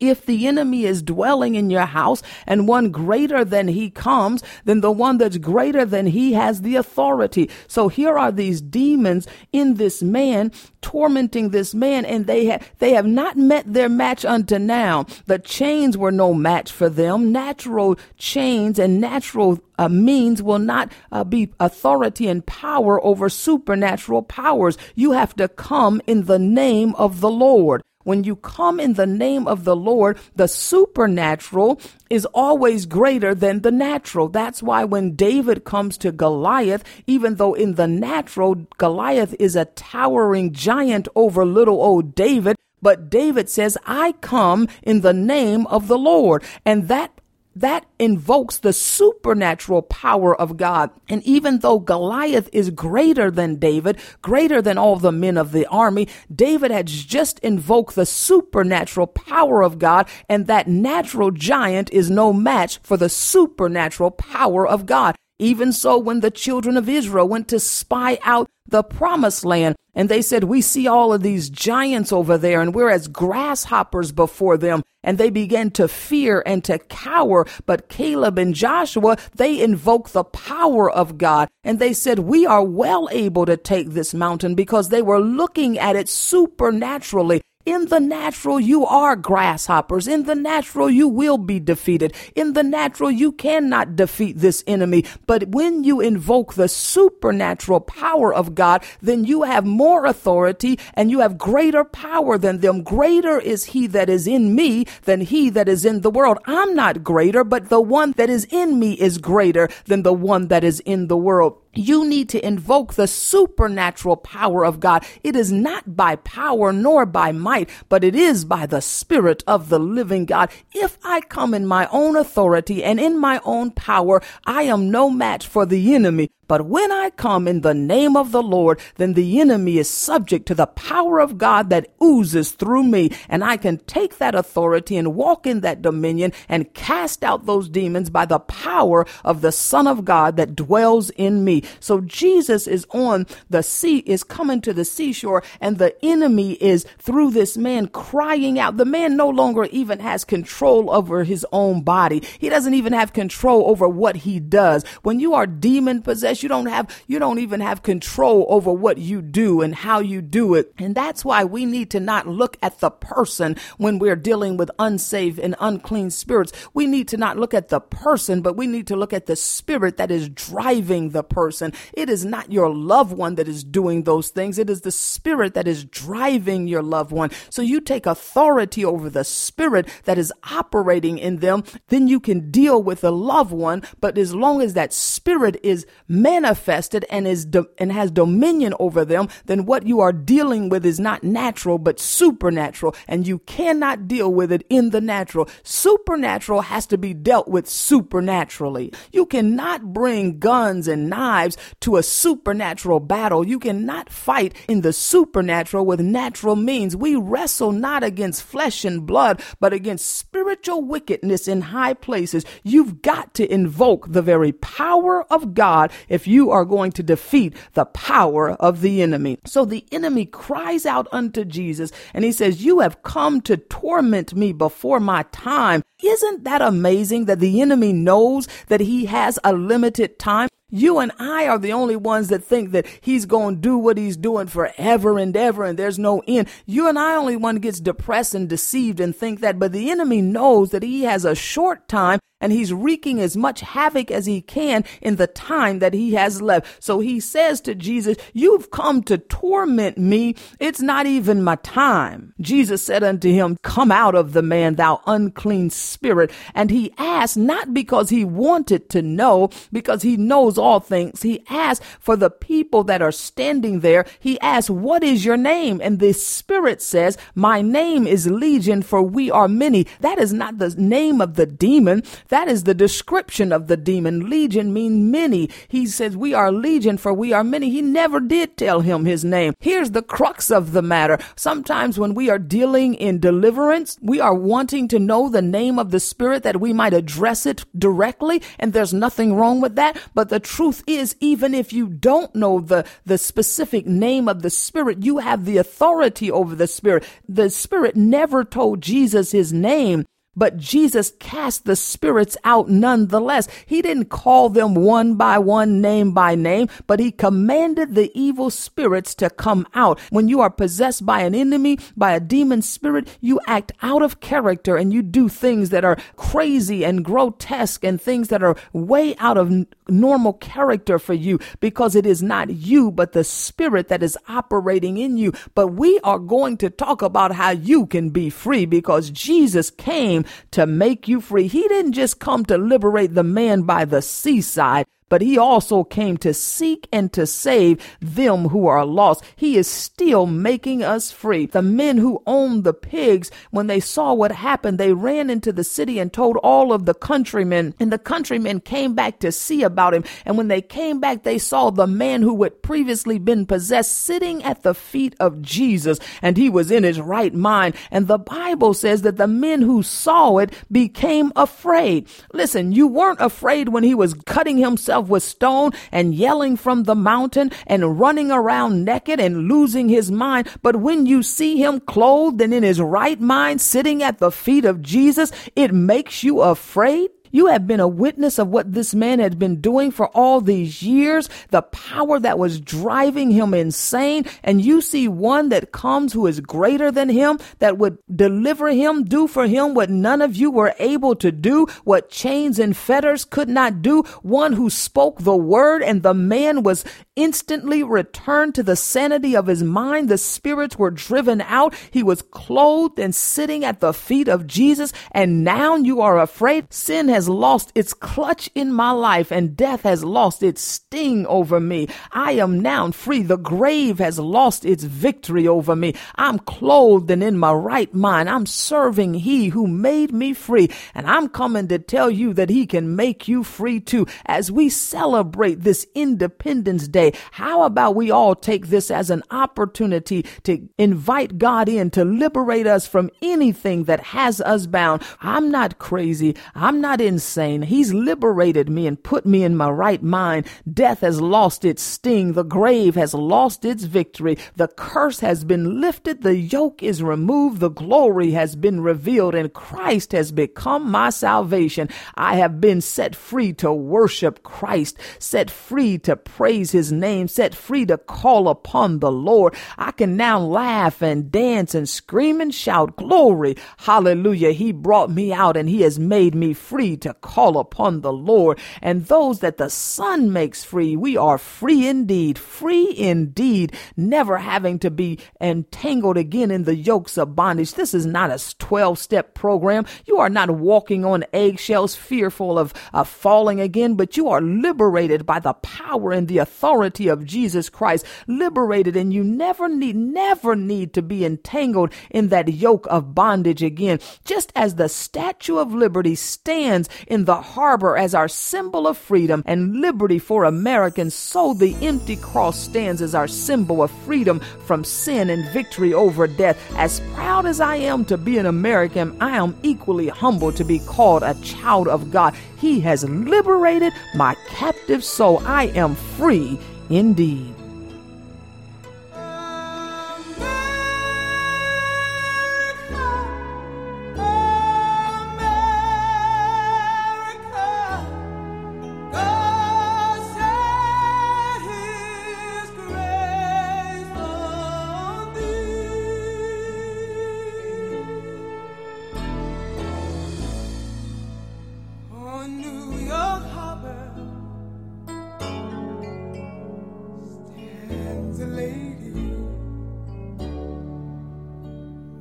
If 0.00 0.26
the 0.26 0.46
enemy 0.46 0.84
is 0.84 1.02
dwelling 1.02 1.54
in 1.54 1.70
your 1.70 1.86
house 1.86 2.22
and 2.46 2.68
one 2.68 2.90
greater 2.90 3.44
than 3.44 3.68
he 3.68 3.90
comes, 3.90 4.42
then 4.64 4.80
the 4.80 4.92
one 4.92 5.18
that's 5.18 5.38
greater 5.38 5.84
than 5.84 6.06
he 6.06 6.34
has 6.34 6.62
the 6.62 6.76
authority. 6.76 7.50
So 7.66 7.88
here 7.88 8.18
are 8.18 8.32
these 8.32 8.60
demons 8.60 9.26
in 9.52 9.74
this 9.74 10.02
man 10.02 10.52
tormenting 10.82 11.50
this 11.50 11.74
man 11.74 12.04
and 12.04 12.26
they 12.26 12.46
have, 12.46 12.70
they 12.78 12.92
have 12.92 13.06
not 13.06 13.36
met 13.36 13.72
their 13.72 13.88
match 13.88 14.24
unto 14.24 14.58
now. 14.58 15.06
The 15.26 15.38
chains 15.38 15.96
were 15.96 16.12
no 16.12 16.32
match 16.32 16.70
for 16.70 16.88
them. 16.88 17.32
Natural 17.32 17.98
chains 18.16 18.78
and 18.78 19.00
natural 19.00 19.60
uh, 19.78 19.88
means 19.88 20.42
will 20.42 20.58
not 20.58 20.92
uh, 21.10 21.24
be 21.24 21.52
authority 21.58 22.28
and 22.28 22.46
power 22.46 23.04
over 23.04 23.28
supernatural 23.28 24.22
powers. 24.22 24.78
You 24.94 25.12
have 25.12 25.34
to 25.36 25.48
come 25.48 26.00
in 26.06 26.24
the 26.24 26.38
name 26.38 26.94
of 26.94 27.20
the 27.20 27.30
Lord. 27.30 27.82
When 28.06 28.22
you 28.22 28.36
come 28.36 28.78
in 28.78 28.92
the 28.92 29.04
name 29.04 29.48
of 29.48 29.64
the 29.64 29.74
Lord, 29.74 30.16
the 30.36 30.46
supernatural 30.46 31.80
is 32.08 32.24
always 32.26 32.86
greater 32.86 33.34
than 33.34 33.62
the 33.62 33.72
natural. 33.72 34.28
That's 34.28 34.62
why 34.62 34.84
when 34.84 35.16
David 35.16 35.64
comes 35.64 35.98
to 35.98 36.12
Goliath, 36.12 36.84
even 37.08 37.34
though 37.34 37.54
in 37.54 37.74
the 37.74 37.88
natural, 37.88 38.54
Goliath 38.78 39.34
is 39.40 39.56
a 39.56 39.64
towering 39.64 40.52
giant 40.52 41.08
over 41.16 41.44
little 41.44 41.82
old 41.82 42.14
David, 42.14 42.54
but 42.80 43.10
David 43.10 43.48
says, 43.50 43.76
I 43.86 44.12
come 44.20 44.68
in 44.84 45.00
the 45.00 45.12
name 45.12 45.66
of 45.66 45.88
the 45.88 45.98
Lord. 45.98 46.44
And 46.64 46.86
that 46.86 47.15
that 47.56 47.86
invokes 47.98 48.58
the 48.58 48.72
supernatural 48.72 49.82
power 49.82 50.38
of 50.38 50.56
God. 50.56 50.90
And 51.08 51.22
even 51.24 51.60
though 51.60 51.78
Goliath 51.78 52.50
is 52.52 52.70
greater 52.70 53.30
than 53.30 53.56
David, 53.56 53.98
greater 54.20 54.60
than 54.60 54.76
all 54.76 54.96
the 54.96 55.10
men 55.10 55.38
of 55.38 55.52
the 55.52 55.66
army, 55.66 56.06
David 56.32 56.70
had 56.70 56.86
just 56.86 57.38
invoked 57.40 57.94
the 57.94 58.06
supernatural 58.06 59.06
power 59.06 59.62
of 59.62 59.78
God, 59.78 60.06
and 60.28 60.46
that 60.46 60.68
natural 60.68 61.30
giant 61.30 61.90
is 61.92 62.10
no 62.10 62.32
match 62.32 62.78
for 62.82 62.98
the 62.98 63.08
supernatural 63.08 64.10
power 64.10 64.66
of 64.66 64.84
God. 64.84 65.16
Even 65.38 65.72
so, 65.72 65.98
when 65.98 66.20
the 66.20 66.30
children 66.30 66.76
of 66.76 66.88
Israel 66.88 67.28
went 67.28 67.48
to 67.48 67.60
spy 67.60 68.18
out 68.22 68.48
the 68.68 68.82
promised 68.82 69.44
land, 69.44 69.76
and 69.94 70.08
they 70.08 70.22
said, 70.22 70.44
We 70.44 70.60
see 70.60 70.86
all 70.86 71.12
of 71.12 71.22
these 71.22 71.50
giants 71.50 72.12
over 72.12 72.36
there, 72.38 72.60
and 72.60 72.74
we're 72.74 72.90
as 72.90 73.08
grasshoppers 73.08 74.12
before 74.12 74.56
them. 74.56 74.82
And 75.06 75.16
they 75.16 75.30
began 75.30 75.70
to 75.70 75.88
fear 75.88 76.42
and 76.44 76.62
to 76.64 76.78
cower. 76.78 77.46
But 77.64 77.88
Caleb 77.88 78.36
and 78.38 78.54
Joshua, 78.54 79.16
they 79.34 79.62
invoked 79.62 80.12
the 80.12 80.24
power 80.24 80.90
of 80.90 81.16
God. 81.16 81.48
And 81.64 81.78
they 81.78 81.94
said, 81.94 82.18
We 82.18 82.44
are 82.44 82.62
well 82.62 83.08
able 83.10 83.46
to 83.46 83.56
take 83.56 83.90
this 83.90 84.12
mountain 84.12 84.54
because 84.54 84.90
they 84.90 85.00
were 85.00 85.20
looking 85.20 85.78
at 85.78 85.96
it 85.96 86.10
supernaturally. 86.10 87.40
In 87.66 87.86
the 87.86 87.98
natural, 87.98 88.60
you 88.60 88.86
are 88.86 89.16
grasshoppers. 89.16 90.06
In 90.06 90.22
the 90.22 90.36
natural, 90.36 90.88
you 90.88 91.08
will 91.08 91.36
be 91.36 91.58
defeated. 91.58 92.14
In 92.36 92.52
the 92.52 92.62
natural, 92.62 93.10
you 93.10 93.32
cannot 93.32 93.96
defeat 93.96 94.38
this 94.38 94.62
enemy. 94.68 95.04
But 95.26 95.48
when 95.48 95.82
you 95.82 96.00
invoke 96.00 96.54
the 96.54 96.68
supernatural 96.68 97.80
power 97.80 98.32
of 98.32 98.54
God, 98.54 98.84
then 99.02 99.24
you 99.24 99.42
have 99.42 99.66
more 99.66 100.06
authority 100.06 100.78
and 100.94 101.10
you 101.10 101.18
have 101.18 101.38
greater 101.38 101.82
power 101.82 102.38
than 102.38 102.60
them. 102.60 102.84
Greater 102.84 103.36
is 103.36 103.64
he 103.64 103.88
that 103.88 104.08
is 104.08 104.28
in 104.28 104.54
me 104.54 104.84
than 105.02 105.20
he 105.22 105.50
that 105.50 105.68
is 105.68 105.84
in 105.84 106.02
the 106.02 106.10
world. 106.10 106.38
I'm 106.46 106.72
not 106.76 107.02
greater, 107.02 107.42
but 107.42 107.68
the 107.68 107.80
one 107.80 108.12
that 108.12 108.30
is 108.30 108.46
in 108.48 108.78
me 108.78 108.92
is 108.92 109.18
greater 109.18 109.68
than 109.86 110.04
the 110.04 110.12
one 110.12 110.46
that 110.48 110.62
is 110.62 110.78
in 110.80 111.08
the 111.08 111.16
world. 111.16 111.58
You 111.76 112.08
need 112.08 112.28
to 112.30 112.44
invoke 112.44 112.94
the 112.94 113.06
supernatural 113.06 114.16
power 114.16 114.64
of 114.64 114.80
God. 114.80 115.04
It 115.22 115.36
is 115.36 115.52
not 115.52 115.96
by 115.96 116.16
power 116.16 116.72
nor 116.72 117.04
by 117.06 117.32
might, 117.32 117.68
but 117.88 118.02
it 118.02 118.14
is 118.14 118.44
by 118.44 118.66
the 118.66 118.80
Spirit 118.80 119.44
of 119.46 119.68
the 119.68 119.78
living 119.78 120.24
God. 120.24 120.50
If 120.72 120.98
I 121.04 121.20
come 121.20 121.52
in 121.52 121.66
my 121.66 121.86
own 121.92 122.16
authority 122.16 122.82
and 122.82 122.98
in 122.98 123.18
my 123.18 123.40
own 123.44 123.70
power, 123.72 124.22
I 124.46 124.62
am 124.62 124.90
no 124.90 125.10
match 125.10 125.46
for 125.46 125.66
the 125.66 125.94
enemy. 125.94 126.30
But 126.48 126.66
when 126.66 126.92
I 126.92 127.10
come 127.10 127.48
in 127.48 127.62
the 127.62 127.74
name 127.74 128.16
of 128.16 128.32
the 128.32 128.42
Lord, 128.42 128.80
then 128.96 129.14
the 129.14 129.40
enemy 129.40 129.78
is 129.78 129.90
subject 129.90 130.46
to 130.46 130.54
the 130.54 130.66
power 130.66 131.18
of 131.18 131.38
God 131.38 131.70
that 131.70 131.88
oozes 132.02 132.52
through 132.52 132.84
me. 132.84 133.10
And 133.28 133.42
I 133.42 133.56
can 133.56 133.78
take 133.78 134.18
that 134.18 134.34
authority 134.34 134.96
and 134.96 135.14
walk 135.14 135.46
in 135.46 135.60
that 135.60 135.82
dominion 135.82 136.32
and 136.48 136.72
cast 136.74 137.24
out 137.24 137.46
those 137.46 137.68
demons 137.68 138.10
by 138.10 138.26
the 138.26 138.38
power 138.38 139.06
of 139.24 139.40
the 139.40 139.52
Son 139.52 139.86
of 139.86 140.04
God 140.04 140.36
that 140.36 140.54
dwells 140.54 141.10
in 141.10 141.44
me. 141.44 141.62
So 141.80 142.00
Jesus 142.00 142.66
is 142.66 142.86
on 142.90 143.26
the 143.50 143.62
sea, 143.62 143.98
is 143.98 144.22
coming 144.22 144.60
to 144.62 144.72
the 144.72 144.84
seashore, 144.84 145.42
and 145.60 145.78
the 145.78 145.96
enemy 146.04 146.52
is 146.54 146.84
through 146.98 147.32
this 147.32 147.56
man 147.56 147.88
crying 147.88 148.58
out. 148.58 148.76
The 148.76 148.84
man 148.84 149.16
no 149.16 149.28
longer 149.28 149.64
even 149.64 149.98
has 150.00 150.24
control 150.24 150.90
over 150.90 151.24
his 151.24 151.44
own 151.52 151.82
body. 151.82 152.22
He 152.38 152.48
doesn't 152.48 152.74
even 152.74 152.92
have 152.92 153.12
control 153.12 153.68
over 153.68 153.88
what 153.88 154.16
he 154.16 154.38
does. 154.38 154.84
When 155.02 155.18
you 155.20 155.34
are 155.34 155.46
demon 155.46 156.02
possessed, 156.02 156.35
you 156.42 156.48
don't 156.48 156.66
have, 156.66 157.02
you 157.06 157.18
don't 157.18 157.38
even 157.38 157.60
have 157.60 157.82
control 157.82 158.46
over 158.48 158.72
what 158.72 158.98
you 158.98 159.22
do 159.22 159.60
and 159.60 159.74
how 159.74 160.00
you 160.00 160.22
do 160.22 160.54
it. 160.54 160.72
And 160.78 160.94
that's 160.94 161.24
why 161.24 161.44
we 161.44 161.64
need 161.64 161.90
to 161.90 162.00
not 162.00 162.26
look 162.26 162.56
at 162.62 162.80
the 162.80 162.90
person 162.90 163.56
when 163.78 163.98
we're 163.98 164.16
dealing 164.16 164.56
with 164.56 164.70
unsaved 164.78 165.38
and 165.38 165.54
unclean 165.60 166.10
spirits. 166.10 166.52
We 166.74 166.86
need 166.86 167.08
to 167.08 167.16
not 167.16 167.36
look 167.36 167.54
at 167.54 167.68
the 167.68 167.80
person, 167.80 168.42
but 168.42 168.56
we 168.56 168.66
need 168.66 168.86
to 168.88 168.96
look 168.96 169.12
at 169.12 169.26
the 169.26 169.36
spirit 169.36 169.96
that 169.96 170.10
is 170.10 170.28
driving 170.28 171.10
the 171.10 171.22
person. 171.22 171.72
It 171.92 172.08
is 172.08 172.24
not 172.24 172.52
your 172.52 172.72
loved 172.72 173.12
one 173.12 173.36
that 173.36 173.48
is 173.48 173.64
doing 173.64 174.04
those 174.04 174.30
things. 174.30 174.58
It 174.58 174.70
is 174.70 174.82
the 174.82 174.90
spirit 174.90 175.54
that 175.54 175.68
is 175.68 175.84
driving 175.84 176.66
your 176.66 176.82
loved 176.82 177.12
one. 177.12 177.30
So 177.50 177.62
you 177.62 177.80
take 177.80 178.06
authority 178.06 178.84
over 178.84 179.10
the 179.10 179.24
spirit 179.24 179.88
that 180.04 180.18
is 180.18 180.32
operating 180.50 181.18
in 181.18 181.36
them. 181.38 181.64
Then 181.88 182.08
you 182.08 182.20
can 182.20 182.50
deal 182.50 182.82
with 182.82 183.00
the 183.00 183.12
loved 183.12 183.52
one. 183.52 183.82
But 184.00 184.18
as 184.18 184.34
long 184.34 184.60
as 184.62 184.74
that 184.74 184.92
spirit 184.92 185.58
is 185.62 185.86
manifested 186.26 187.04
and 187.08 187.26
is 187.26 187.44
do- 187.44 187.70
and 187.78 187.92
has 187.92 188.10
dominion 188.10 188.74
over 188.80 189.04
them, 189.04 189.28
then 189.44 189.64
what 189.64 189.86
you 189.86 190.00
are 190.00 190.12
dealing 190.12 190.68
with 190.68 190.84
is 190.84 190.98
not 190.98 191.22
natural 191.22 191.78
but 191.78 192.00
supernatural, 192.00 192.94
and 193.06 193.26
you 193.26 193.38
cannot 193.40 194.08
deal 194.08 194.30
with 194.32 194.50
it 194.50 194.64
in 194.68 194.90
the 194.90 195.00
natural. 195.00 195.48
Supernatural 195.62 196.62
has 196.62 196.84
to 196.86 196.98
be 196.98 197.14
dealt 197.14 197.48
with 197.48 197.68
supernaturally. 197.68 198.92
You 199.12 199.24
cannot 199.26 199.92
bring 199.92 200.38
guns 200.38 200.88
and 200.88 201.08
knives 201.08 201.56
to 201.80 201.96
a 201.96 202.02
supernatural 202.02 203.00
battle. 203.00 203.46
You 203.46 203.58
cannot 203.58 204.10
fight 204.10 204.54
in 204.68 204.80
the 204.80 204.92
supernatural 204.92 205.86
with 205.86 206.00
natural 206.00 206.56
means. 206.56 206.96
We 206.96 207.14
wrestle 207.14 207.72
not 207.72 208.02
against 208.02 208.42
flesh 208.42 208.84
and 208.84 209.06
blood, 209.06 209.42
but 209.60 209.72
against 209.72 210.16
spiritual 210.16 210.82
wickedness 210.82 211.46
in 211.46 211.60
high 211.60 211.94
places. 211.94 212.44
You've 212.64 213.02
got 213.02 213.34
to 213.34 213.52
invoke 213.52 214.10
the 214.10 214.22
very 214.22 214.52
power 214.52 215.24
of 215.30 215.54
God 215.54 215.92
if 216.16 216.26
you 216.26 216.50
are 216.50 216.64
going 216.64 216.90
to 216.92 217.02
defeat 217.02 217.54
the 217.74 217.84
power 217.84 218.52
of 218.52 218.80
the 218.80 219.02
enemy. 219.02 219.38
So 219.44 219.66
the 219.66 219.84
enemy 219.92 220.24
cries 220.24 220.86
out 220.86 221.06
unto 221.12 221.44
Jesus 221.44 221.92
and 222.14 222.24
he 222.24 222.32
says, 222.32 222.64
You 222.64 222.80
have 222.80 223.02
come 223.02 223.42
to 223.42 223.58
torment 223.58 224.34
me 224.34 224.54
before 224.54 224.98
my 224.98 225.24
time. 225.30 225.82
Isn't 226.02 226.44
that 226.44 226.62
amazing 226.62 227.26
that 227.26 227.38
the 227.38 227.60
enemy 227.60 227.92
knows 227.92 228.48
that 228.68 228.80
he 228.80 229.04
has 229.06 229.38
a 229.44 229.52
limited 229.52 230.18
time? 230.18 230.48
You 230.70 230.98
and 230.98 231.12
I 231.18 231.46
are 231.46 231.58
the 231.58 231.74
only 231.74 231.96
ones 231.96 232.28
that 232.28 232.42
think 232.42 232.72
that 232.72 232.86
he's 233.00 233.26
going 233.26 233.56
to 233.56 233.60
do 233.60 233.78
what 233.78 233.98
he's 233.98 234.16
doing 234.16 234.46
forever 234.46 235.18
and 235.18 235.36
ever 235.36 235.64
and 235.64 235.78
there's 235.78 235.98
no 235.98 236.22
end. 236.26 236.48
You 236.64 236.88
and 236.88 236.98
I 236.98 237.14
only 237.14 237.36
one 237.36 237.56
gets 237.56 237.78
depressed 237.78 238.34
and 238.34 238.48
deceived 238.48 239.00
and 239.00 239.14
think 239.14 239.40
that, 239.40 239.58
but 239.58 239.72
the 239.72 239.90
enemy 239.90 240.22
knows 240.22 240.70
that 240.70 240.82
he 240.82 241.02
has 241.02 241.24
a 241.24 241.34
short 241.34 241.88
time 241.88 242.18
and 242.40 242.52
he's 242.52 242.72
wreaking 242.72 243.18
as 243.20 243.36
much 243.36 243.60
havoc 243.60 244.10
as 244.10 244.26
he 244.26 244.42
can 244.42 244.84
in 245.00 245.16
the 245.16 245.26
time 245.26 245.78
that 245.78 245.94
he 245.94 246.12
has 246.14 246.42
left. 246.42 246.82
So 246.84 247.00
he 247.00 247.18
says 247.18 247.62
to 247.62 247.74
Jesus, 247.74 248.18
You've 248.34 248.70
come 248.70 249.02
to 249.04 249.16
torment 249.16 249.96
me. 249.96 250.34
It's 250.60 250.80
not 250.80 251.06
even 251.06 251.42
my 251.42 251.56
time. 251.56 252.34
Jesus 252.40 252.82
said 252.82 253.02
unto 253.02 253.30
him, 253.30 253.56
Come 253.62 253.90
out 253.90 254.14
of 254.14 254.34
the 254.34 254.42
man, 254.42 254.74
thou 254.74 255.00
unclean 255.06 255.70
spirit. 255.70 256.30
And 256.54 256.70
he 256.70 256.92
asked 256.98 257.38
not 257.38 257.72
because 257.72 258.10
he 258.10 258.24
wanted 258.24 258.90
to 258.90 259.00
know, 259.00 259.48
because 259.72 260.02
he 260.02 260.18
knows 260.18 260.58
all 260.58 260.80
things. 260.80 261.22
He 261.22 261.42
asked 261.48 261.82
for 262.00 262.16
the 262.16 262.30
people 262.30 262.84
that 262.84 263.00
are 263.00 263.12
standing 263.12 263.80
there. 263.80 264.04
He 264.20 264.38
asked, 264.40 264.68
What 264.68 265.02
is 265.02 265.24
your 265.24 265.38
name? 265.38 265.80
And 265.82 266.00
the 266.00 266.12
spirit 266.12 266.82
says, 266.82 267.16
My 267.34 267.62
name 267.62 268.06
is 268.06 268.26
Legion, 268.26 268.82
for 268.82 269.00
we 269.02 269.30
are 269.30 269.48
many. 269.48 269.86
That 270.00 270.18
is 270.18 270.34
not 270.34 270.58
the 270.58 270.74
name 270.76 271.22
of 271.22 271.36
the 271.36 271.46
demon. 271.46 272.02
That 272.28 272.48
is 272.48 272.64
the 272.64 272.74
description 272.74 273.52
of 273.52 273.66
the 273.66 273.76
demon. 273.76 274.28
Legion 274.28 274.72
mean 274.72 275.10
many. 275.10 275.50
He 275.68 275.86
says, 275.86 276.16
we 276.16 276.34
are 276.34 276.52
legion 276.52 276.98
for 276.98 277.12
we 277.12 277.32
are 277.32 277.44
many. 277.44 277.70
He 277.70 277.82
never 277.82 278.20
did 278.20 278.56
tell 278.56 278.80
him 278.80 279.04
his 279.04 279.24
name. 279.24 279.54
Here's 279.60 279.92
the 279.92 280.02
crux 280.02 280.50
of 280.50 280.72
the 280.72 280.82
matter. 280.82 281.18
Sometimes 281.36 281.98
when 281.98 282.14
we 282.14 282.30
are 282.30 282.38
dealing 282.38 282.94
in 282.94 283.20
deliverance, 283.20 283.98
we 284.02 284.20
are 284.20 284.34
wanting 284.34 284.88
to 284.88 284.98
know 284.98 285.28
the 285.28 285.42
name 285.42 285.78
of 285.78 285.90
the 285.90 286.00
spirit 286.00 286.42
that 286.42 286.60
we 286.60 286.72
might 286.72 286.94
address 286.94 287.46
it 287.46 287.64
directly. 287.78 288.42
And 288.58 288.72
there's 288.72 288.94
nothing 288.94 289.34
wrong 289.34 289.60
with 289.60 289.76
that. 289.76 289.98
But 290.14 290.28
the 290.28 290.40
truth 290.40 290.82
is, 290.86 291.16
even 291.20 291.54
if 291.54 291.72
you 291.72 291.88
don't 291.88 292.34
know 292.34 292.60
the, 292.60 292.86
the 293.04 293.18
specific 293.18 293.86
name 293.86 294.28
of 294.28 294.42
the 294.42 294.50
spirit, 294.50 295.02
you 295.02 295.18
have 295.18 295.44
the 295.44 295.58
authority 295.58 296.30
over 296.30 296.54
the 296.54 296.66
spirit. 296.66 297.04
The 297.28 297.50
spirit 297.50 297.96
never 297.96 298.44
told 298.44 298.80
Jesus 298.80 299.32
his 299.32 299.52
name. 299.52 300.04
But 300.36 300.58
Jesus 300.58 301.12
cast 301.18 301.64
the 301.64 301.76
spirits 301.76 302.36
out 302.44 302.68
nonetheless. 302.68 303.48
He 303.64 303.80
didn't 303.80 304.10
call 304.10 304.50
them 304.50 304.74
one 304.74 305.14
by 305.14 305.38
one, 305.38 305.80
name 305.80 306.12
by 306.12 306.34
name, 306.34 306.68
but 306.86 307.00
he 307.00 307.10
commanded 307.10 307.94
the 307.94 308.12
evil 308.14 308.50
spirits 308.50 309.14
to 309.16 309.30
come 309.30 309.66
out. 309.74 309.98
When 310.10 310.28
you 310.28 310.40
are 310.42 310.50
possessed 310.50 311.06
by 311.06 311.22
an 311.22 311.34
enemy, 311.34 311.78
by 311.96 312.12
a 312.12 312.20
demon 312.20 312.60
spirit, 312.60 313.16
you 313.20 313.40
act 313.46 313.72
out 313.82 314.02
of 314.02 314.20
character 314.20 314.76
and 314.76 314.92
you 314.92 315.02
do 315.02 315.28
things 315.28 315.70
that 315.70 315.84
are 315.84 315.96
crazy 316.16 316.84
and 316.84 317.04
grotesque 317.04 317.82
and 317.82 318.00
things 318.00 318.28
that 318.28 318.42
are 318.42 318.56
way 318.72 319.16
out 319.16 319.38
of 319.38 319.66
normal 319.88 320.34
character 320.34 320.98
for 320.98 321.14
you 321.14 321.38
because 321.60 321.94
it 321.94 322.04
is 322.04 322.22
not 322.22 322.50
you, 322.50 322.90
but 322.90 323.12
the 323.12 323.24
spirit 323.24 323.88
that 323.88 324.02
is 324.02 324.18
operating 324.28 324.98
in 324.98 325.16
you. 325.16 325.32
But 325.54 325.68
we 325.68 325.98
are 326.00 326.18
going 326.18 326.58
to 326.58 326.70
talk 326.70 327.00
about 327.00 327.32
how 327.32 327.50
you 327.50 327.86
can 327.86 328.10
be 328.10 328.28
free 328.28 328.66
because 328.66 329.10
Jesus 329.10 329.70
came 329.70 330.25
to 330.52 330.66
make 330.66 331.08
you 331.08 331.20
free. 331.20 331.46
He 331.46 331.66
didn't 331.68 331.92
just 331.92 332.20
come 332.20 332.44
to 332.46 332.58
liberate 332.58 333.14
the 333.14 333.24
man 333.24 333.62
by 333.62 333.84
the 333.84 334.02
seaside 334.02 334.86
but 335.08 335.22
he 335.22 335.38
also 335.38 335.84
came 335.84 336.16
to 336.18 336.34
seek 336.34 336.88
and 336.92 337.12
to 337.12 337.26
save 337.26 337.96
them 338.00 338.48
who 338.48 338.66
are 338.66 338.84
lost. 338.84 339.22
He 339.36 339.56
is 339.56 339.68
still 339.68 340.26
making 340.26 340.82
us 340.82 341.12
free. 341.12 341.46
The 341.46 341.62
men 341.62 341.98
who 341.98 342.22
owned 342.26 342.64
the 342.64 342.74
pigs, 342.74 343.30
when 343.50 343.66
they 343.66 343.80
saw 343.80 344.12
what 344.12 344.32
happened, 344.32 344.78
they 344.78 344.92
ran 344.92 345.30
into 345.30 345.52
the 345.52 345.64
city 345.64 345.98
and 345.98 346.12
told 346.12 346.36
all 346.38 346.72
of 346.72 346.86
the 346.86 346.94
countrymen, 346.94 347.74
and 347.78 347.92
the 347.92 347.98
countrymen 347.98 348.60
came 348.60 348.94
back 348.94 349.20
to 349.20 349.30
see 349.30 349.62
about 349.62 349.94
him. 349.94 350.04
And 350.24 350.36
when 350.36 350.48
they 350.48 350.62
came 350.62 351.00
back, 351.00 351.22
they 351.22 351.38
saw 351.38 351.70
the 351.70 351.86
man 351.86 352.22
who 352.22 352.42
had 352.42 352.62
previously 352.62 353.18
been 353.18 353.46
possessed 353.46 353.92
sitting 353.96 354.42
at 354.42 354.62
the 354.62 354.74
feet 354.74 355.14
of 355.20 355.42
Jesus, 355.42 355.98
and 356.22 356.36
he 356.36 356.48
was 356.48 356.70
in 356.70 356.82
his 356.82 357.00
right 357.00 357.34
mind. 357.34 357.74
And 357.90 358.06
the 358.08 358.18
Bible 358.18 358.74
says 358.74 359.02
that 359.02 359.16
the 359.16 359.26
men 359.26 359.62
who 359.62 359.82
saw 359.82 360.38
it 360.38 360.52
became 360.70 361.32
afraid. 361.36 362.08
Listen, 362.32 362.72
you 362.72 362.86
weren't 362.86 363.20
afraid 363.20 363.68
when 363.68 363.84
he 363.84 363.94
was 363.94 364.14
cutting 364.14 364.58
himself 364.58 364.95
himself 364.96 365.08
with 365.10 365.22
stone 365.22 365.72
and 365.92 366.14
yelling 366.14 366.56
from 366.56 366.84
the 366.84 366.94
mountain 366.94 367.50
and 367.66 367.98
running 368.00 368.30
around 368.30 368.84
naked 368.84 369.20
and 369.20 369.48
losing 369.48 369.88
his 369.88 370.10
mind. 370.10 370.48
But 370.62 370.76
when 370.76 371.06
you 371.06 371.22
see 371.22 371.56
him 371.62 371.80
clothed 371.80 372.40
and 372.40 372.54
in 372.54 372.62
his 372.62 372.80
right 372.80 373.20
mind 373.20 373.60
sitting 373.60 374.02
at 374.02 374.18
the 374.18 374.30
feet 374.30 374.64
of 374.64 374.82
Jesus, 374.82 375.32
it 375.54 375.72
makes 375.72 376.24
you 376.24 376.40
afraid. 376.40 377.10
You 377.36 377.48
have 377.48 377.66
been 377.66 377.80
a 377.80 377.86
witness 377.86 378.38
of 378.38 378.48
what 378.48 378.72
this 378.72 378.94
man 378.94 379.18
had 379.18 379.38
been 379.38 379.60
doing 379.60 379.90
for 379.90 380.08
all 380.16 380.40
these 380.40 380.82
years, 380.82 381.28
the 381.50 381.60
power 381.60 382.18
that 382.18 382.38
was 382.38 382.62
driving 382.62 383.30
him 383.30 383.52
insane. 383.52 384.24
And 384.42 384.64
you 384.64 384.80
see 384.80 385.06
one 385.06 385.50
that 385.50 385.70
comes 385.70 386.14
who 386.14 386.26
is 386.26 386.40
greater 386.40 386.90
than 386.90 387.10
him, 387.10 387.38
that 387.58 387.76
would 387.76 387.98
deliver 388.10 388.68
him, 388.68 389.04
do 389.04 389.26
for 389.26 389.46
him 389.46 389.74
what 389.74 389.90
none 389.90 390.22
of 390.22 390.34
you 390.34 390.50
were 390.50 390.74
able 390.78 391.14
to 391.16 391.30
do, 391.30 391.66
what 391.84 392.08
chains 392.08 392.58
and 392.58 392.74
fetters 392.74 393.26
could 393.26 393.50
not 393.50 393.82
do. 393.82 394.02
One 394.22 394.54
who 394.54 394.70
spoke 394.70 395.18
the 395.18 395.36
word 395.36 395.82
and 395.82 396.02
the 396.02 396.14
man 396.14 396.62
was 396.62 396.86
instantly 397.16 397.82
returned 397.82 398.54
to 398.54 398.62
the 398.62 398.76
sanity 398.76 399.34
of 399.34 399.46
his 399.46 399.62
mind. 399.62 400.08
The 400.08 400.18
spirits 400.18 400.78
were 400.78 400.90
driven 400.90 401.40
out. 401.40 401.74
He 401.90 402.02
was 402.02 402.22
clothed 402.22 402.98
and 402.98 403.14
sitting 403.14 403.64
at 403.64 403.80
the 403.80 403.92
feet 403.92 404.28
of 404.28 404.46
Jesus. 404.46 404.92
And 405.12 405.42
now 405.42 405.76
you 405.76 406.02
are 406.02 406.20
afraid. 406.20 406.72
Sin 406.72 407.08
has 407.08 407.28
lost 407.28 407.72
its 407.74 407.94
clutch 407.94 408.50
in 408.54 408.72
my 408.72 408.90
life 408.90 409.32
and 409.32 409.56
death 409.56 409.82
has 409.82 410.04
lost 410.04 410.42
its 410.42 410.60
sting 410.60 411.26
over 411.26 411.58
me. 411.58 411.88
I 412.12 412.32
am 412.32 412.60
now 412.60 412.90
free. 412.90 413.22
The 413.22 413.38
grave 413.38 413.98
has 413.98 414.18
lost 414.18 414.66
its 414.66 414.84
victory 414.84 415.48
over 415.48 415.74
me. 415.74 415.94
I'm 416.16 416.38
clothed 416.38 417.10
and 417.10 417.22
in 417.22 417.38
my 417.38 417.52
right 417.52 417.92
mind. 417.94 418.28
I'm 418.28 418.46
serving 418.46 419.14
he 419.14 419.48
who 419.48 419.66
made 419.66 420.12
me 420.12 420.34
free. 420.34 420.70
And 420.94 421.06
I'm 421.06 421.28
coming 421.28 421.68
to 421.68 421.78
tell 421.78 422.10
you 422.10 422.34
that 422.34 422.50
he 422.50 422.66
can 422.66 422.94
make 422.94 423.26
you 423.26 423.42
free 423.42 423.80
too. 423.80 424.06
As 424.26 424.52
we 424.52 424.68
celebrate 424.68 425.62
this 425.62 425.86
Independence 425.94 426.86
Day, 426.88 427.05
how 427.32 427.62
about 427.62 427.94
we 427.94 428.10
all 428.10 428.34
take 428.34 428.68
this 428.68 428.90
as 428.90 429.10
an 429.10 429.22
opportunity 429.30 430.22
to 430.44 430.68
invite 430.78 431.38
God 431.38 431.68
in 431.68 431.90
to 431.90 432.04
liberate 432.04 432.66
us 432.66 432.86
from 432.86 433.10
anything 433.22 433.84
that 433.84 434.00
has 434.00 434.40
us 434.40 434.66
bound? 434.66 435.02
I'm 435.20 435.50
not 435.50 435.78
crazy. 435.78 436.36
I'm 436.54 436.80
not 436.80 437.00
insane. 437.00 437.62
He's 437.62 437.92
liberated 437.92 438.68
me 438.68 438.86
and 438.86 439.02
put 439.02 439.26
me 439.26 439.42
in 439.42 439.56
my 439.56 439.70
right 439.70 440.02
mind. 440.02 440.46
Death 440.72 441.00
has 441.00 441.20
lost 441.20 441.64
its 441.64 441.82
sting. 441.82 442.32
The 442.32 442.42
grave 442.42 442.94
has 442.94 443.14
lost 443.14 443.64
its 443.64 443.84
victory. 443.84 444.38
The 444.56 444.68
curse 444.68 445.20
has 445.20 445.44
been 445.44 445.80
lifted. 445.80 446.22
The 446.22 446.36
yoke 446.36 446.82
is 446.82 447.02
removed. 447.02 447.60
The 447.60 447.70
glory 447.70 448.32
has 448.32 448.56
been 448.56 448.80
revealed 448.80 449.34
and 449.34 449.52
Christ 449.52 450.12
has 450.12 450.32
become 450.32 450.90
my 450.90 451.10
salvation. 451.10 451.88
I 452.14 452.36
have 452.36 452.60
been 452.60 452.80
set 452.80 453.14
free 453.14 453.52
to 453.54 453.72
worship 453.72 454.42
Christ, 454.42 454.98
set 455.18 455.50
free 455.50 455.98
to 455.98 456.16
praise 456.16 456.72
his 456.72 456.92
name, 456.96 457.28
set 457.28 457.54
free 457.54 457.86
to 457.86 457.98
call 457.98 458.48
upon 458.48 458.98
the 458.98 459.12
Lord. 459.12 459.54
I 459.78 459.92
can 459.92 460.16
now 460.16 460.38
laugh 460.38 461.02
and 461.02 461.30
dance 461.30 461.74
and 461.74 461.88
scream 461.88 462.40
and 462.40 462.54
shout 462.54 462.96
glory. 462.96 463.56
Hallelujah. 463.78 464.52
He 464.52 464.72
brought 464.72 465.10
me 465.10 465.32
out 465.32 465.56
and 465.56 465.68
he 465.68 465.82
has 465.82 465.98
made 465.98 466.34
me 466.34 466.52
free 466.52 466.96
to 466.98 467.14
call 467.14 467.58
upon 467.58 468.00
the 468.00 468.12
Lord. 468.12 468.58
And 468.82 469.06
those 469.06 469.40
that 469.40 469.58
the 469.58 469.70
Son 469.70 470.32
makes 470.32 470.64
free, 470.64 470.96
we 470.96 471.16
are 471.16 471.38
free 471.38 471.86
indeed, 471.86 472.38
free 472.38 472.96
indeed, 472.96 473.74
never 473.96 474.38
having 474.38 474.78
to 474.80 474.90
be 474.90 475.18
entangled 475.40 476.16
again 476.16 476.50
in 476.50 476.64
the 476.64 476.76
yokes 476.76 477.18
of 477.18 477.36
bondage. 477.36 477.74
This 477.74 477.94
is 477.94 478.06
not 478.06 478.30
a 478.30 478.56
12 478.58 478.98
step 478.98 479.34
program. 479.34 479.86
You 480.06 480.18
are 480.18 480.30
not 480.30 480.50
walking 480.50 481.04
on 481.04 481.24
eggshells, 481.32 481.94
fearful 481.94 482.58
of, 482.58 482.72
of 482.92 483.08
falling 483.08 483.60
again, 483.60 483.94
but 483.94 484.16
you 484.16 484.28
are 484.28 484.40
liberated 484.40 485.26
by 485.26 485.40
the 485.40 485.54
power 485.54 486.12
and 486.12 486.28
the 486.28 486.38
authority 486.38 486.85
of 487.08 487.24
Jesus 487.24 487.68
Christ. 487.68 488.06
Liberated, 488.26 488.96
and 488.96 489.12
you 489.12 489.24
never 489.24 489.68
need, 489.68 489.96
never 489.96 490.56
need 490.56 490.92
to 490.94 491.02
be 491.02 491.24
entangled 491.24 491.92
in 492.10 492.28
that 492.28 492.48
yoke 492.48 492.86
of 492.88 493.14
bondage 493.14 493.62
again. 493.62 493.98
Just 494.24 494.52
as 494.54 494.76
the 494.76 494.88
Statue 494.88 495.58
of 495.58 495.74
Liberty 495.74 496.14
stands 496.14 496.88
in 497.06 497.24
the 497.24 497.42
harbor 497.42 497.96
as 497.96 498.14
our 498.14 498.28
symbol 498.28 498.86
of 498.86 498.96
freedom 498.96 499.42
and 499.46 499.80
liberty 499.80 500.18
for 500.18 500.44
Americans, 500.44 501.14
so 501.14 501.54
the 501.54 501.74
empty 501.86 502.16
cross 502.16 502.58
stands 502.58 503.02
as 503.02 503.14
our 503.14 503.28
symbol 503.28 503.82
of 503.82 503.90
freedom 504.04 504.40
from 504.66 504.84
sin 504.84 505.30
and 505.30 505.48
victory 505.50 505.92
over 505.92 506.26
death. 506.26 506.58
As 506.76 507.00
proud 507.14 507.46
as 507.46 507.60
I 507.60 507.76
am 507.76 508.04
to 508.06 508.16
be 508.16 508.38
an 508.38 508.46
American, 508.46 509.16
I 509.20 509.36
am 509.36 509.56
equally 509.62 510.08
humbled 510.08 510.56
to 510.56 510.64
be 510.64 510.78
called 510.80 511.22
a 511.22 511.34
child 511.42 511.88
of 511.88 512.10
God. 512.10 512.34
He 512.58 512.80
has 512.80 513.04
liberated 513.04 513.92
my 514.14 514.34
captive 514.48 515.04
soul. 515.04 515.42
I 515.46 515.66
am 515.68 515.94
free 515.94 516.58
indeed. 516.88 517.65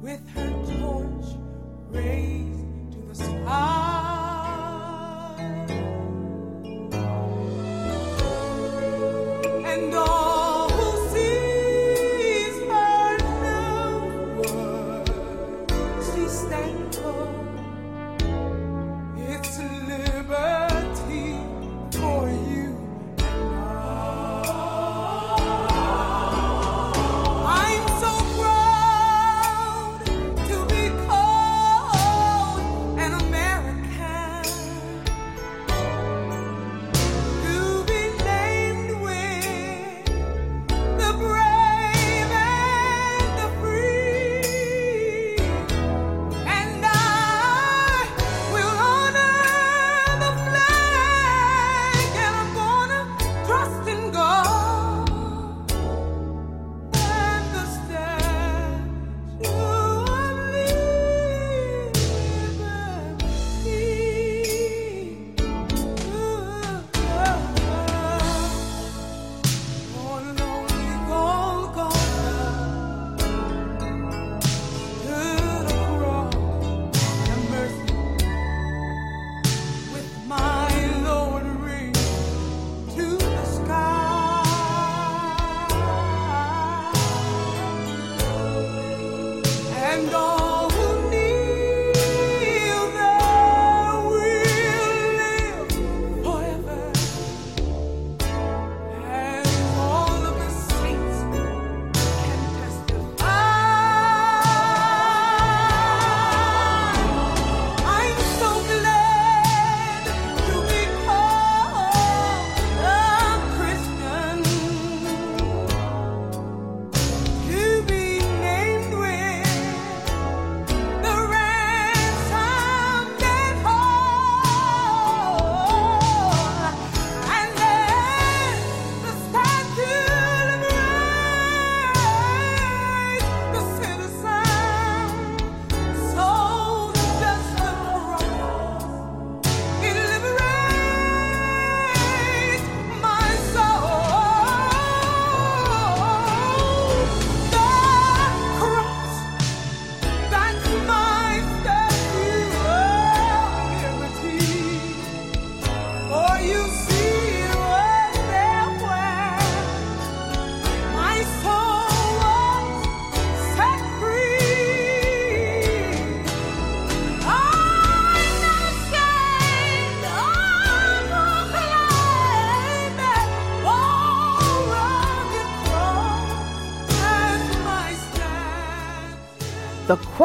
with 0.05 0.29
her 0.35 0.51
torch 0.77 1.35
raised. 1.89 2.24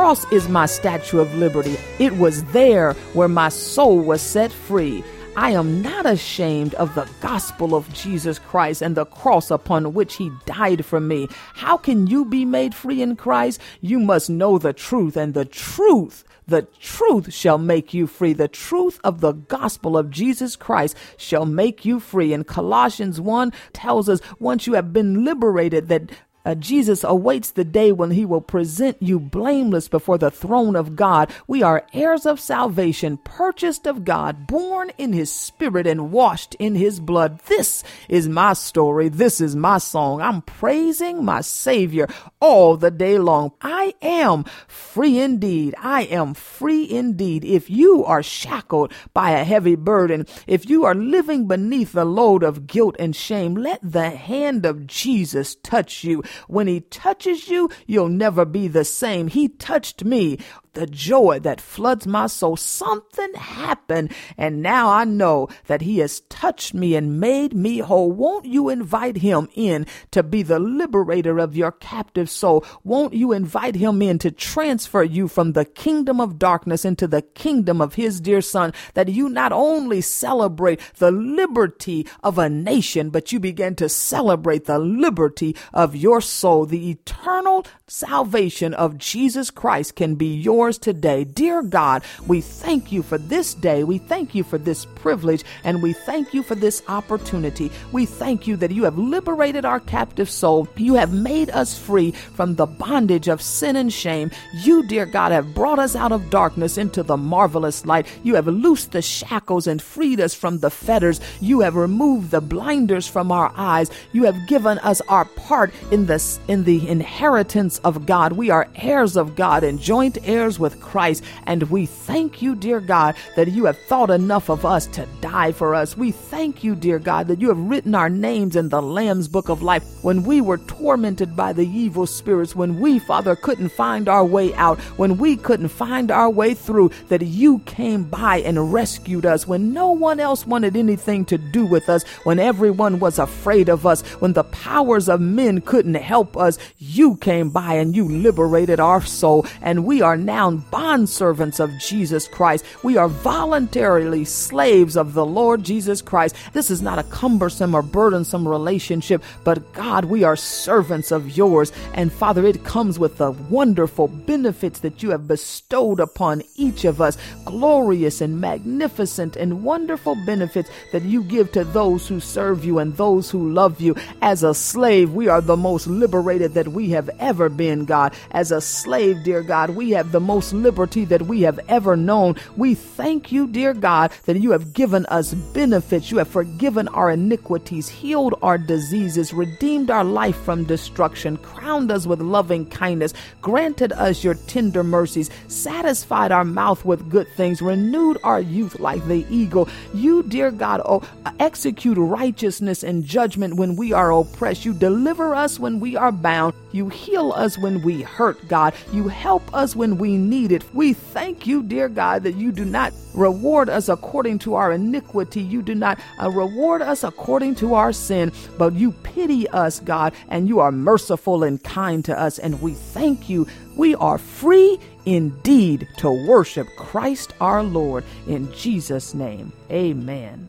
Cross 0.00 0.24
is 0.32 0.48
my 0.48 0.64
statue 0.64 1.18
of 1.18 1.34
liberty. 1.34 1.76
It 1.98 2.16
was 2.16 2.42
there 2.54 2.94
where 3.12 3.28
my 3.28 3.50
soul 3.50 3.98
was 3.98 4.22
set 4.22 4.50
free. 4.50 5.04
I 5.36 5.50
am 5.50 5.82
not 5.82 6.06
ashamed 6.06 6.72
of 6.76 6.94
the 6.94 7.06
gospel 7.20 7.74
of 7.74 7.92
Jesus 7.92 8.38
Christ 8.38 8.80
and 8.80 8.96
the 8.96 9.04
cross 9.04 9.50
upon 9.50 9.92
which 9.92 10.16
he 10.16 10.30
died 10.46 10.86
for 10.86 11.00
me. 11.00 11.28
How 11.52 11.76
can 11.76 12.06
you 12.06 12.24
be 12.24 12.46
made 12.46 12.74
free 12.74 13.02
in 13.02 13.14
Christ? 13.14 13.60
You 13.82 14.00
must 14.00 14.30
know 14.30 14.56
the 14.56 14.72
truth, 14.72 15.18
and 15.18 15.34
the 15.34 15.44
truth 15.44 16.24
the 16.48 16.62
truth 16.80 17.32
shall 17.32 17.58
make 17.58 17.92
you 17.94 18.06
free. 18.06 18.32
The 18.32 18.48
truth 18.48 19.00
of 19.04 19.20
the 19.20 19.32
gospel 19.32 19.98
of 19.98 20.10
Jesus 20.10 20.56
Christ 20.56 20.96
shall 21.16 21.44
make 21.44 21.84
you 21.84 22.00
free. 22.00 22.32
And 22.32 22.46
Colossians 22.46 23.20
1 23.20 23.52
tells 23.74 24.08
us 24.08 24.20
once 24.40 24.66
you 24.66 24.72
have 24.72 24.92
been 24.92 25.24
liberated 25.24 25.88
that 25.88 26.10
uh, 26.44 26.55
Jesus 26.55 27.05
awaits 27.05 27.50
the 27.50 27.64
day 27.64 27.92
when 27.92 28.11
he 28.11 28.24
will 28.24 28.40
present 28.40 28.96
you 29.00 29.20
blameless 29.20 29.88
before 29.88 30.18
the 30.18 30.31
throne 30.31 30.76
of 30.76 30.96
God. 30.96 31.31
We 31.46 31.62
are 31.62 31.87
heirs 31.92 32.26
of 32.26 32.40
salvation, 32.40 33.18
purchased 33.18 33.87
of 33.87 34.05
God, 34.05 34.46
born 34.46 34.90
in 34.98 35.12
his 35.12 35.33
spirit 35.33 35.87
and 35.87 36.12
washed 36.12 36.55
in 36.57 36.74
his 36.74 37.00
blood. 37.00 37.40
This 37.46 37.85
is 38.09 38.29
my 38.29 38.55
story. 38.55 39.09
This 39.09 39.40
is 39.40 39.55
my 39.55 39.79
song. 39.79 40.20
I'm 40.20 40.42
praising 40.42 41.24
my 41.24 41.40
Savior 41.40 42.09
all 42.40 42.76
the 42.76 42.90
day 42.90 43.18
long. 43.18 43.53
I 43.61 43.94
am 44.00 44.44
free 44.66 45.18
indeed. 45.18 45.74
I 45.79 46.03
am 46.05 46.35
free 46.35 46.90
indeed. 46.90 47.44
If 47.44 47.68
you 47.68 48.05
are 48.05 48.22
shackled 48.22 48.92
by 49.12 49.33
a 49.33 49.44
heavy 49.44 49.76
burden, 49.76 50.26
if 50.46 50.68
you 50.68 50.85
are 50.85 50.94
living 50.94 51.46
beneath 51.46 51.92
the 51.92 52.05
load 52.05 52.42
of 52.42 52.66
guilt 52.66 52.96
and 52.98 53.14
shame, 53.14 53.55
let 53.55 53.81
the 53.83 54.11
hand 54.11 54.64
of 54.64 54.87
Jesus 54.87 55.57
touch 55.62 56.05
you. 56.05 56.22
When 56.48 56.66
he 56.66 56.80
touches 56.80 57.48
you, 57.48 57.70
you'll 57.86 58.08
never 58.08 58.44
be 58.44 58.68
the 58.68 58.84
same. 58.84 59.28
He 59.28 59.48
touched 59.48 60.04
me 60.04 60.38
the 60.72 60.87
joy 60.87 61.40
that 61.40 61.61
floods 61.61 62.06
my 62.06 62.26
soul. 62.26 62.56
Something 62.56 63.35
happened, 63.35 64.12
and 64.37 64.62
now 64.62 64.88
I 64.90 65.04
know 65.04 65.48
that 65.66 65.83
He 65.83 65.98
has 65.98 66.20
touched 66.28 66.74
me 66.74 66.94
and 66.94 67.20
made 67.20 67.54
me 67.54 67.78
whole. 67.78 68.12
Won't 68.12 68.44
you 68.44 68.68
invite 68.68 69.18
Him 69.18 69.48
in 69.54 69.87
to 70.12 70.22
be 70.22 70.42
the 70.42 70.59
liberator 70.59 71.38
of 71.38 71.56
your 71.56 71.72
captive 71.72 72.30
soul? 72.30 72.64
Won't 72.85 73.14
you 73.14 73.33
invite 73.33 73.74
Him 73.74 74.00
in 74.02 74.18
to 74.20 74.30
transfer 74.30 75.02
you 75.02 75.28
from 75.28 75.52
the 75.52 75.64
kingdom 75.64 76.20
of 76.20 76.38
darkness 76.38 76.85
into 76.85 77.06
the 77.06 77.22
kingdom 77.22 77.80
of 77.80 77.94
His 77.94 78.20
dear 78.20 78.40
Son? 78.40 78.72
That 78.94 79.09
you 79.09 79.28
not 79.28 79.52
only 79.52 80.00
celebrate 80.00 80.80
the 80.98 81.11
liberty 81.11 82.06
of 82.22 82.38
a 82.38 82.48
nation, 82.48 83.11
but 83.11 83.33
you 83.33 83.40
begin 83.40 83.74
to 83.76 83.88
celebrate 83.88 84.66
the 84.66 84.78
liberty 84.78 85.56
of 85.72 85.96
your 85.96 86.20
soul. 86.20 86.66
The 86.66 86.90
eternal 86.90 87.66
salvation 87.87 88.74
of 88.74 88.98
Jesus 88.98 89.50
Christ 89.50 89.96
can 89.96 90.14
be 90.14 90.35
yours 90.35 90.59
yours 90.60 90.76
today. 90.76 91.24
Dear 91.24 91.62
God, 91.62 92.02
we 92.26 92.42
thank 92.42 92.92
you 92.92 93.02
for 93.02 93.16
this 93.16 93.54
day. 93.54 93.82
We 93.82 93.96
thank 93.96 94.34
you 94.34 94.44
for 94.44 94.58
this 94.58 94.84
privilege 94.84 95.42
and 95.64 95.82
we 95.82 95.94
thank 95.94 96.34
you 96.34 96.42
for 96.42 96.54
this 96.54 96.82
opportunity. 96.86 97.72
We 97.92 98.04
thank 98.04 98.46
you 98.46 98.56
that 98.58 98.70
you 98.70 98.84
have 98.84 98.98
liberated 98.98 99.64
our 99.64 99.80
captive 99.80 100.28
soul. 100.28 100.68
You 100.76 100.96
have 100.96 101.14
made 101.14 101.48
us 101.48 101.78
free 101.78 102.10
from 102.10 102.56
the 102.56 102.66
bondage 102.66 103.26
of 103.26 103.40
sin 103.40 103.74
and 103.74 103.90
shame. 103.90 104.30
You, 104.52 104.86
dear 104.86 105.06
God, 105.06 105.32
have 105.32 105.54
brought 105.54 105.78
us 105.78 105.96
out 105.96 106.12
of 106.12 106.28
darkness 106.28 106.76
into 106.76 107.02
the 107.02 107.16
marvelous 107.16 107.86
light. 107.86 108.06
You 108.22 108.34
have 108.34 108.46
loosed 108.46 108.92
the 108.92 109.00
shackles 109.00 109.66
and 109.66 109.80
freed 109.80 110.20
us 110.20 110.34
from 110.34 110.58
the 110.58 110.70
fetters. 110.70 111.22
You 111.40 111.60
have 111.60 111.74
removed 111.74 112.32
the 112.32 112.42
blinders 112.42 113.08
from 113.08 113.32
our 113.32 113.50
eyes. 113.56 113.90
You 114.12 114.24
have 114.24 114.46
given 114.46 114.78
us 114.80 115.00
our 115.08 115.24
part 115.24 115.72
in 115.90 116.04
the, 116.04 116.20
in 116.48 116.64
the 116.64 116.86
inheritance 116.86 117.78
of 117.78 118.04
God. 118.04 118.32
We 118.34 118.50
are 118.50 118.68
heirs 118.76 119.16
of 119.16 119.36
God 119.36 119.64
and 119.64 119.80
joint 119.80 120.18
heirs 120.24 120.49
with 120.58 120.80
Christ. 120.80 121.22
And 121.44 121.62
we 121.64 121.86
thank 121.86 122.42
you, 122.42 122.54
dear 122.54 122.80
God, 122.80 123.16
that 123.36 123.48
you 123.48 123.66
have 123.66 123.78
thought 123.78 124.10
enough 124.10 124.48
of 124.48 124.64
us 124.64 124.86
to 124.88 125.06
die 125.20 125.52
for 125.52 125.74
us. 125.74 125.96
We 125.96 126.10
thank 126.12 126.64
you, 126.64 126.74
dear 126.74 126.98
God, 126.98 127.28
that 127.28 127.40
you 127.40 127.48
have 127.48 127.58
written 127.58 127.94
our 127.94 128.08
names 128.08 128.56
in 128.56 128.68
the 128.68 128.82
Lamb's 128.82 129.28
book 129.28 129.48
of 129.48 129.62
life 129.62 129.84
when 130.02 130.22
we 130.22 130.40
were 130.40 130.58
tormented 130.58 131.36
by 131.36 131.52
the 131.52 131.66
evil 131.66 132.06
spirits, 132.06 132.56
when 132.56 132.80
we, 132.80 132.98
Father, 132.98 133.36
couldn't 133.36 133.70
find 133.70 134.08
our 134.08 134.24
way 134.24 134.54
out, 134.54 134.78
when 134.96 135.18
we 135.18 135.36
couldn't 135.36 135.68
find 135.68 136.10
our 136.10 136.30
way 136.30 136.54
through, 136.54 136.90
that 137.08 137.22
you 137.22 137.58
came 137.60 138.04
by 138.04 138.38
and 138.38 138.72
rescued 138.72 139.26
us 139.26 139.46
when 139.46 139.72
no 139.72 139.90
one 139.90 140.20
else 140.20 140.46
wanted 140.46 140.76
anything 140.76 141.24
to 141.26 141.36
do 141.36 141.66
with 141.66 141.88
us, 141.88 142.02
when 142.24 142.38
everyone 142.38 142.98
was 142.98 143.18
afraid 143.18 143.68
of 143.68 143.86
us, 143.86 144.00
when 144.20 144.32
the 144.32 144.44
powers 144.44 145.08
of 145.08 145.20
men 145.20 145.60
couldn't 145.60 145.94
help 145.94 146.36
us. 146.36 146.58
You 146.78 147.16
came 147.16 147.50
by 147.50 147.74
and 147.74 147.94
you 147.94 148.08
liberated 148.08 148.80
our 148.80 149.02
soul, 149.02 149.46
and 149.60 149.84
we 149.84 150.00
are 150.00 150.16
now 150.16 150.39
bondservants 150.40 151.61
of 151.61 151.70
Jesus 151.79 152.26
Christ. 152.26 152.64
We 152.83 152.96
are 152.96 153.09
voluntarily 153.09 154.24
slaves 154.24 154.96
of 154.96 155.12
the 155.12 155.26
Lord 155.26 155.62
Jesus 155.62 156.00
Christ. 156.00 156.35
This 156.53 156.70
is 156.70 156.81
not 156.81 156.98
a 156.98 157.05
cumbersome 157.05 157.74
or 157.74 157.83
burdensome 157.83 158.48
relationship, 158.48 159.22
but 159.44 159.72
God, 159.74 160.07
we 160.07 160.24
are 160.24 160.37
servants 160.37 161.11
of 161.11 161.37
yours. 161.37 161.72
And 161.92 162.12
Father, 162.12 162.46
it 162.46 162.64
comes 162.64 162.98
with 162.98 163.18
the 163.18 163.33
wonderful 163.33 164.09
benefits 164.09 164.81
that 164.81 165.03
you 165.03 165.11
have 165.11 165.29
bestowed 165.29 166.00
upon 166.00 166.42
each 166.57 166.85
of 166.85 167.00
us. 167.00 167.18
Glorious 167.44 168.20
and 168.20 168.40
magnificent 168.40 169.37
and 169.37 169.62
wonderful 169.62 170.16
benefits 170.24 170.70
that 170.92 171.03
you 171.03 171.22
give 171.22 171.53
to 171.53 171.64
those 171.64 172.09
who 172.09 172.20
serve 172.20 172.64
you 172.64 172.79
and 172.79 172.96
those 172.96 173.31
who 173.31 173.53
love 173.53 173.81
you. 173.81 173.94
As 174.22 174.42
a 174.42 174.55
slave, 174.55 175.12
we 175.12 175.29
are 175.29 175.40
the 175.40 175.57
most 175.57 175.87
liberated 175.87 176.55
that 176.55 176.68
we 176.68 176.90
have 176.90 177.11
ever 177.18 177.48
been, 177.48 177.85
God. 177.85 178.14
As 178.31 178.53
a 178.53 178.61
slave, 178.61 179.22
dear 179.24 179.42
God, 179.42 179.70
we 179.70 179.90
have 179.90 180.12
the 180.12 180.20
most 180.30 180.52
liberty 180.52 181.04
that 181.04 181.22
we 181.22 181.40
have 181.40 181.58
ever 181.68 181.96
known. 181.96 182.36
We 182.56 182.76
thank 182.76 183.32
you, 183.32 183.48
dear 183.48 183.74
God, 183.74 184.12
that 184.26 184.38
you 184.38 184.52
have 184.52 184.72
given 184.72 185.04
us 185.06 185.34
benefits. 185.34 186.12
You 186.12 186.18
have 186.18 186.28
forgiven 186.28 186.86
our 186.86 187.10
iniquities, 187.10 187.88
healed 187.88 188.36
our 188.40 188.56
diseases, 188.56 189.32
redeemed 189.34 189.90
our 189.90 190.04
life 190.04 190.36
from 190.36 190.62
destruction, 190.62 191.36
crowned 191.38 191.90
us 191.90 192.06
with 192.06 192.20
loving 192.20 192.64
kindness, 192.64 193.12
granted 193.40 193.90
us 193.94 194.22
your 194.22 194.34
tender 194.46 194.84
mercies, 194.84 195.30
satisfied 195.48 196.30
our 196.30 196.44
mouth 196.44 196.84
with 196.84 197.10
good 197.10 197.26
things, 197.34 197.60
renewed 197.60 198.16
our 198.22 198.40
youth 198.40 198.78
like 198.78 199.04
the 199.08 199.26
eagle. 199.30 199.68
You, 199.92 200.22
dear 200.22 200.52
God, 200.52 200.80
oh, 200.84 201.02
execute 201.40 201.98
righteousness 201.98 202.84
and 202.84 203.04
judgment 203.04 203.54
when 203.56 203.74
we 203.74 203.92
are 203.92 204.12
oppressed. 204.12 204.64
You 204.64 204.74
deliver 204.74 205.34
us 205.34 205.58
when 205.58 205.80
we 205.80 205.96
are 205.96 206.12
bound. 206.12 206.54
You 206.72 206.88
heal 206.88 207.33
us 207.33 207.59
when 207.59 207.83
we 207.83 208.02
hurt, 208.02 208.46
God. 208.48 208.74
You 208.92 209.09
help 209.09 209.42
us 209.54 209.74
when 209.74 209.98
we 209.98 210.16
need 210.16 210.52
it. 210.52 210.64
We 210.74 210.92
thank 210.92 211.46
you, 211.46 211.62
dear 211.62 211.88
God, 211.88 212.22
that 212.22 212.37
you 212.37 212.52
do 212.52 212.64
not 212.64 212.92
reward 213.14 213.68
us 213.68 213.88
according 213.88 214.38
to 214.40 214.54
our 214.54 214.72
iniquity. 214.72 215.42
You 215.42 215.62
do 215.62 215.74
not 215.74 215.98
uh, 216.20 216.30
reward 216.30 216.83
us 216.83 217.02
according 217.04 217.56
to 217.56 217.74
our 217.74 217.92
sin, 217.92 218.33
but 218.59 218.74
you 218.74 218.92
pity 218.92 219.48
us, 219.48 219.80
God, 219.80 220.14
and 220.28 220.48
you 220.48 220.61
are 220.61 220.72
merciful 220.72 221.42
and 221.42 221.62
kind 221.62 222.04
to 222.04 222.18
us. 222.18 222.38
And 222.38 222.62
we 222.62 222.74
thank 222.74 223.28
you. 223.28 223.46
We 223.76 223.94
are 223.96 224.18
free 224.18 224.78
indeed 225.06 225.88
to 225.98 226.11
worship 226.11 226.68
Christ 226.76 227.35
our 227.40 227.62
Lord. 227.62 228.04
In 228.26 228.52
Jesus' 228.52 229.14
name, 229.14 229.52
amen. 229.70 230.48